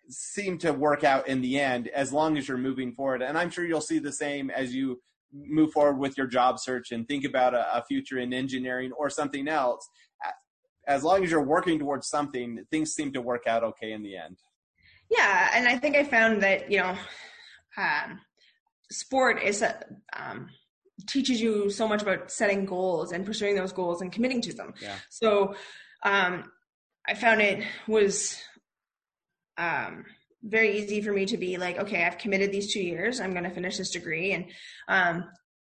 seem 0.08 0.58
to 0.58 0.72
work 0.72 1.04
out 1.04 1.28
in 1.28 1.40
the 1.40 1.58
end 1.58 1.88
as 1.88 2.12
long 2.12 2.36
as 2.36 2.48
you're 2.48 2.58
moving 2.58 2.92
forward. 2.92 3.22
And 3.22 3.38
I'm 3.38 3.50
sure 3.50 3.64
you'll 3.64 3.80
see 3.80 3.98
the 3.98 4.12
same 4.12 4.50
as 4.50 4.74
you 4.74 5.00
move 5.32 5.72
forward 5.72 5.98
with 5.98 6.18
your 6.18 6.26
job 6.26 6.58
search 6.58 6.92
and 6.92 7.06
think 7.08 7.24
about 7.24 7.54
a, 7.54 7.78
a 7.78 7.84
future 7.84 8.18
in 8.18 8.32
engineering 8.32 8.92
or 8.92 9.08
something 9.08 9.48
else. 9.48 9.88
As 10.88 11.04
long 11.04 11.22
as 11.22 11.30
you're 11.30 11.44
working 11.44 11.78
towards 11.78 12.08
something, 12.08 12.64
things 12.70 12.92
seem 12.92 13.12
to 13.12 13.22
work 13.22 13.46
out 13.46 13.62
okay 13.62 13.92
in 13.92 14.02
the 14.02 14.16
end. 14.16 14.36
Yeah, 15.08 15.50
and 15.54 15.68
I 15.68 15.78
think 15.78 15.96
I 15.96 16.04
found 16.04 16.42
that 16.42 16.70
you 16.70 16.78
know, 16.78 16.96
um, 17.76 18.18
sport 18.90 19.42
is 19.42 19.62
a, 19.62 19.80
um, 20.12 20.48
teaches 21.06 21.40
you 21.40 21.70
so 21.70 21.88
much 21.88 22.02
about 22.02 22.30
setting 22.30 22.64
goals 22.64 23.12
and 23.12 23.26
pursuing 23.26 23.54
those 23.54 23.72
goals 23.72 24.00
and 24.00 24.12
committing 24.12 24.40
to 24.42 24.52
them. 24.52 24.74
Yeah. 24.80 24.96
So 25.10 25.54
um, 26.02 26.44
I 27.06 27.14
found 27.14 27.40
it 27.40 27.64
was 27.86 28.40
um, 29.58 30.04
very 30.42 30.78
easy 30.78 31.00
for 31.00 31.12
me 31.12 31.26
to 31.26 31.36
be 31.36 31.56
like, 31.56 31.78
okay, 31.78 32.04
I've 32.04 32.18
committed 32.18 32.52
these 32.52 32.72
two 32.72 32.82
years. 32.82 33.20
I'm 33.20 33.32
going 33.32 33.44
to 33.44 33.50
finish 33.50 33.78
this 33.78 33.90
degree 33.90 34.32
and 34.32 34.46
um, 34.88 35.24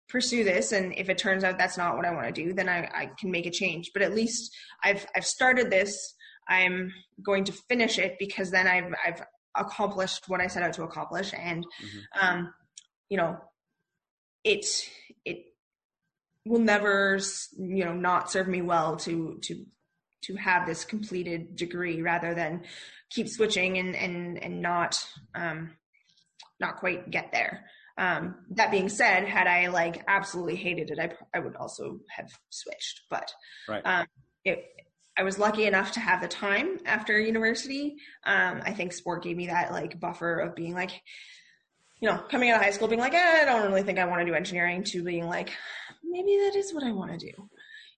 pursue 0.08 0.44
this. 0.44 0.72
And 0.72 0.94
if 0.96 1.08
it 1.08 1.18
turns 1.18 1.44
out 1.44 1.58
that's 1.58 1.78
not 1.78 1.96
what 1.96 2.04
I 2.04 2.12
want 2.12 2.26
to 2.26 2.44
do, 2.44 2.52
then 2.52 2.68
I, 2.68 2.88
I 2.94 3.10
can 3.18 3.30
make 3.30 3.46
a 3.46 3.50
change. 3.50 3.90
But 3.92 4.02
at 4.02 4.14
least 4.14 4.54
I've 4.82 5.06
I've 5.16 5.26
started 5.26 5.70
this. 5.70 6.14
I'm 6.48 6.92
going 7.24 7.44
to 7.44 7.52
finish 7.68 7.98
it 7.98 8.16
because 8.18 8.50
then 8.50 8.66
I've 8.66 8.92
I've 9.04 9.22
accomplished 9.56 10.24
what 10.28 10.40
I 10.40 10.46
set 10.46 10.62
out 10.62 10.74
to 10.74 10.84
accomplish. 10.84 11.32
And 11.36 11.64
mm-hmm. 11.64 12.28
um, 12.28 12.54
you 13.08 13.16
know, 13.16 13.36
it 14.44 14.66
it 15.08 15.09
will 16.50 16.58
never 16.58 17.18
you 17.56 17.84
know 17.84 17.94
not 17.94 18.30
serve 18.30 18.48
me 18.48 18.60
well 18.60 18.96
to 18.96 19.38
to 19.42 19.64
to 20.22 20.36
have 20.36 20.66
this 20.66 20.84
completed 20.84 21.56
degree 21.56 22.02
rather 22.02 22.34
than 22.34 22.62
keep 23.08 23.28
switching 23.28 23.78
and 23.78 23.94
and 23.94 24.42
and 24.42 24.60
not 24.60 25.02
um, 25.34 25.70
not 26.58 26.76
quite 26.76 27.10
get 27.10 27.30
there. 27.32 27.64
Um, 27.96 28.36
that 28.50 28.70
being 28.70 28.88
said, 28.88 29.26
had 29.28 29.46
I 29.46 29.68
like 29.68 30.02
absolutely 30.08 30.56
hated 30.56 30.90
it, 30.90 30.98
I 30.98 31.12
I 31.36 31.40
would 31.40 31.56
also 31.56 32.00
have 32.10 32.30
switched. 32.50 33.02
But 33.08 33.32
right. 33.68 33.82
um, 33.84 34.06
it, 34.44 34.64
I 35.16 35.22
was 35.22 35.38
lucky 35.38 35.66
enough 35.66 35.92
to 35.92 36.00
have 36.00 36.20
the 36.20 36.28
time 36.28 36.78
after 36.84 37.18
university. 37.18 37.96
Um, 38.24 38.60
I 38.64 38.72
think 38.72 38.92
sport 38.92 39.22
gave 39.22 39.36
me 39.36 39.46
that 39.46 39.70
like 39.70 40.00
buffer 40.00 40.40
of 40.40 40.56
being 40.56 40.74
like, 40.74 40.92
you 42.00 42.08
know, 42.08 42.18
coming 42.30 42.50
out 42.50 42.56
of 42.56 42.62
high 42.62 42.70
school, 42.70 42.88
being 42.88 43.00
like, 43.00 43.14
eh, 43.14 43.38
I 43.42 43.44
don't 43.44 43.68
really 43.68 43.82
think 43.82 43.98
I 43.98 44.06
want 44.06 44.22
to 44.22 44.26
do 44.26 44.34
engineering, 44.34 44.82
to 44.84 45.04
being 45.04 45.26
like, 45.26 45.50
maybe 46.10 46.36
that 46.44 46.56
is 46.56 46.74
what 46.74 46.84
I 46.84 46.92
want 46.92 47.18
to 47.18 47.26
do. 47.26 47.48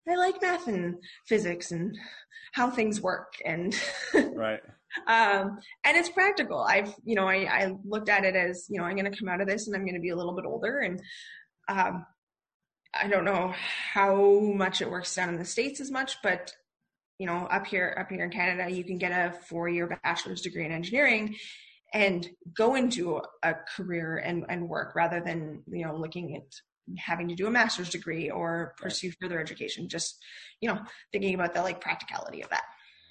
I 0.09 0.17
like 0.17 0.43
math 0.43 0.67
and 0.67 0.97
physics 1.27 1.71
and 1.71 1.97
how 2.53 2.71
things 2.71 3.01
work 3.01 3.35
and 3.45 3.75
right 4.35 4.61
um, 5.07 5.59
and 5.85 5.97
it's 5.97 6.09
practical. 6.09 6.61
I've, 6.61 6.95
you 7.05 7.15
know, 7.15 7.27
I, 7.27 7.47
I 7.51 7.75
looked 7.85 8.09
at 8.09 8.25
it 8.25 8.37
as, 8.37 8.67
you 8.69 8.79
know, 8.79 8.85
I'm 8.85 8.97
going 8.97 9.11
to 9.11 9.19
come 9.19 9.29
out 9.29 9.41
of 9.41 9.49
this 9.49 9.67
and 9.67 9.75
I'm 9.75 9.85
going 9.85 9.95
to 9.95 10.01
be 10.01 10.11
a 10.11 10.17
little 10.17 10.35
bit 10.35 10.45
older. 10.45 10.81
And 10.81 11.01
um, 11.69 12.07
I 12.95 13.09
don't 13.09 13.25
know 13.25 13.55
how 13.93 14.41
much 14.41 14.83
it 14.83 14.91
works 14.91 15.15
down 15.15 15.31
in 15.31 15.39
the 15.39 15.45
States 15.45 15.81
as 15.81 15.91
much, 15.91 16.17
but, 16.23 16.53
you 17.19 17.27
know, 17.27 17.47
up 17.47 17.67
here, 17.67 17.97
up 17.99 18.11
here 18.11 18.25
in 18.25 18.31
Canada, 18.31 18.71
you 18.71 18.85
can 18.85 18.99
get 18.99 19.13
a 19.13 19.37
four 19.47 19.69
year 19.69 19.99
bachelor's 20.03 20.43
degree 20.43 20.67
in 20.67 20.73
engineering 20.73 21.37
and 21.95 22.29
go 22.57 22.75
into 22.75 23.21
a 23.43 23.55
career 23.77 24.17
and, 24.17 24.45
and 24.49 24.69
work 24.69 24.95
rather 24.95 25.21
than, 25.21 25.63
you 25.67 25.87
know, 25.87 25.97
looking 25.97 26.37
at 26.37 26.43
having 26.99 27.29
to 27.29 27.35
do 27.35 27.47
a 27.47 27.51
master's 27.51 27.91
degree 27.91 28.31
or 28.31 28.75
pursue 28.79 29.09
right. 29.09 29.17
further 29.21 29.41
education. 29.41 29.89
Just, 29.89 30.23
you 30.61 30.69
know, 30.69 30.81
thinking 31.13 31.35
about 31.35 31.55
the 31.55 31.63
like 31.63 31.81
practicality 31.81 32.43
of 32.43 32.51
that. 32.51 32.65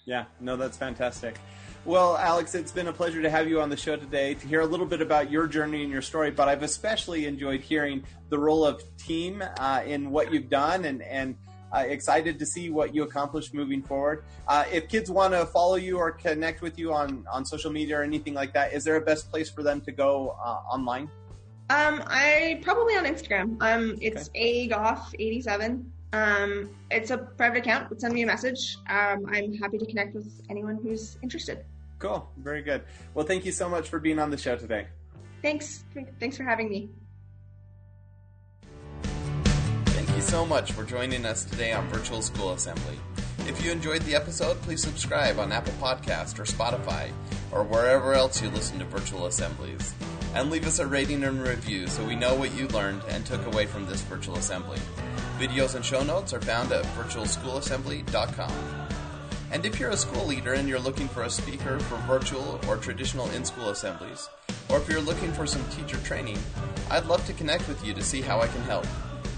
Yeah, 0.05 0.25
no, 0.39 0.57
that's 0.57 0.77
fantastic. 0.77 1.37
Well, 1.83 2.15
Alex, 2.17 2.53
it's 2.53 2.71
been 2.71 2.87
a 2.87 2.93
pleasure 2.93 3.21
to 3.21 3.29
have 3.29 3.47
you 3.47 3.59
on 3.59 3.69
the 3.69 3.77
show 3.77 3.95
today 3.95 4.35
to 4.35 4.47
hear 4.47 4.61
a 4.61 4.65
little 4.65 4.85
bit 4.85 5.01
about 5.01 5.31
your 5.31 5.47
journey 5.47 5.83
and 5.83 5.91
your 5.91 6.01
story. 6.01 6.29
But 6.29 6.47
I've 6.47 6.63
especially 6.63 7.25
enjoyed 7.25 7.61
hearing 7.61 8.03
the 8.29 8.37
role 8.37 8.65
of 8.65 8.83
team 8.97 9.43
uh, 9.57 9.81
in 9.85 10.11
what 10.11 10.31
you've 10.31 10.49
done, 10.49 10.85
and 10.85 11.01
and 11.01 11.35
uh, 11.73 11.79
excited 11.79 12.37
to 12.37 12.45
see 12.45 12.69
what 12.69 12.93
you 12.93 13.03
accomplish 13.03 13.53
moving 13.53 13.81
forward. 13.81 14.25
Uh, 14.47 14.65
if 14.71 14.89
kids 14.89 15.09
want 15.09 15.33
to 15.33 15.45
follow 15.47 15.75
you 15.75 15.97
or 15.97 16.11
connect 16.11 16.61
with 16.61 16.77
you 16.77 16.93
on 16.93 17.25
on 17.31 17.45
social 17.45 17.71
media 17.71 17.99
or 17.99 18.03
anything 18.03 18.35
like 18.35 18.53
that, 18.53 18.73
is 18.73 18.83
there 18.83 18.97
a 18.97 19.01
best 19.01 19.31
place 19.31 19.49
for 19.49 19.63
them 19.63 19.81
to 19.81 19.91
go 19.91 20.35
uh, 20.43 20.61
online? 20.71 21.09
Um, 21.71 22.03
I 22.05 22.59
probably 22.63 22.95
on 22.97 23.05
Instagram. 23.05 23.55
Um, 23.61 23.97
it's 24.01 24.27
okay. 24.27 24.67
agough87. 24.67 25.85
Um, 26.11 26.69
it's 26.89 27.11
a 27.11 27.17
private 27.17 27.59
account, 27.59 27.87
but 27.87 28.01
send 28.01 28.13
me 28.13 28.23
a 28.23 28.25
message. 28.25 28.77
Um, 28.89 29.25
I'm 29.29 29.53
happy 29.53 29.77
to 29.77 29.85
connect 29.85 30.13
with 30.13 30.41
anyone 30.49 30.79
who's 30.83 31.17
interested. 31.23 31.63
Cool. 31.99 32.29
Very 32.35 32.61
good. 32.61 32.83
Well, 33.13 33.25
thank 33.25 33.45
you 33.45 33.53
so 33.53 33.69
much 33.69 33.87
for 33.87 33.99
being 33.99 34.19
on 34.19 34.31
the 34.31 34.37
show 34.37 34.57
today. 34.57 34.87
Thanks. 35.41 35.85
Thanks 36.19 36.35
for 36.35 36.43
having 36.43 36.67
me. 36.67 36.89
Thank 39.85 40.09
you 40.13 40.21
so 40.21 40.45
much 40.45 40.73
for 40.73 40.83
joining 40.83 41.25
us 41.25 41.45
today 41.45 41.71
on 41.71 41.87
Virtual 41.87 42.21
School 42.21 42.51
Assembly. 42.51 42.99
If 43.47 43.63
you 43.63 43.71
enjoyed 43.71 44.01
the 44.01 44.15
episode, 44.15 44.61
please 44.63 44.81
subscribe 44.81 45.39
on 45.39 45.53
Apple 45.53 45.73
Podcast 45.79 46.37
or 46.37 46.43
Spotify 46.43 47.11
or 47.53 47.63
wherever 47.63 48.13
else 48.13 48.41
you 48.41 48.49
listen 48.49 48.79
to 48.79 48.85
virtual 48.85 49.27
assemblies. 49.27 49.93
And 50.33 50.49
leave 50.49 50.65
us 50.65 50.79
a 50.79 50.87
rating 50.87 51.23
and 51.23 51.41
review 51.41 51.87
so 51.87 52.03
we 52.03 52.15
know 52.15 52.35
what 52.35 52.53
you 52.53 52.67
learned 52.69 53.01
and 53.09 53.25
took 53.25 53.45
away 53.45 53.65
from 53.65 53.85
this 53.85 54.01
virtual 54.01 54.37
assembly. 54.37 54.79
Videos 55.39 55.75
and 55.75 55.83
show 55.83 56.03
notes 56.03 56.33
are 56.33 56.41
found 56.41 56.71
at 56.71 56.85
virtualschoolassembly.com. 56.95 58.51
And 59.51 59.65
if 59.65 59.79
you're 59.79 59.89
a 59.89 59.97
school 59.97 60.25
leader 60.25 60.53
and 60.53 60.69
you're 60.69 60.79
looking 60.79 61.09
for 61.09 61.23
a 61.23 61.29
speaker 61.29 61.77
for 61.79 61.97
virtual 62.07 62.59
or 62.67 62.77
traditional 62.77 63.29
in 63.31 63.43
school 63.43 63.69
assemblies, 63.69 64.29
or 64.69 64.77
if 64.77 64.87
you're 64.89 65.01
looking 65.01 65.33
for 65.33 65.45
some 65.45 65.63
teacher 65.69 65.97
training, 66.05 66.37
I'd 66.89 67.05
love 67.05 67.25
to 67.27 67.33
connect 67.33 67.67
with 67.67 67.85
you 67.85 67.93
to 67.93 68.01
see 68.01 68.21
how 68.21 68.39
I 68.39 68.47
can 68.47 68.61
help. 68.61 68.87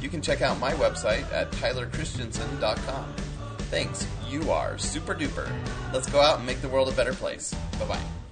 You 0.02 0.10
can 0.10 0.22
check 0.22 0.42
out 0.42 0.60
my 0.60 0.74
website 0.74 1.32
at 1.34 1.50
tylerchristiansen.com. 1.52 3.14
Thanks, 3.72 4.06
you 4.30 4.52
are 4.52 4.78
super 4.78 5.16
duper. 5.16 5.50
Let's 5.92 6.10
go 6.12 6.22
out 6.22 6.38
and 6.38 6.46
make 6.46 6.62
the 6.62 6.70
world 6.70 6.90
a 6.90 6.92
better 6.92 7.14
place. 7.14 7.56
Bye 7.80 7.86
bye. 7.86 8.23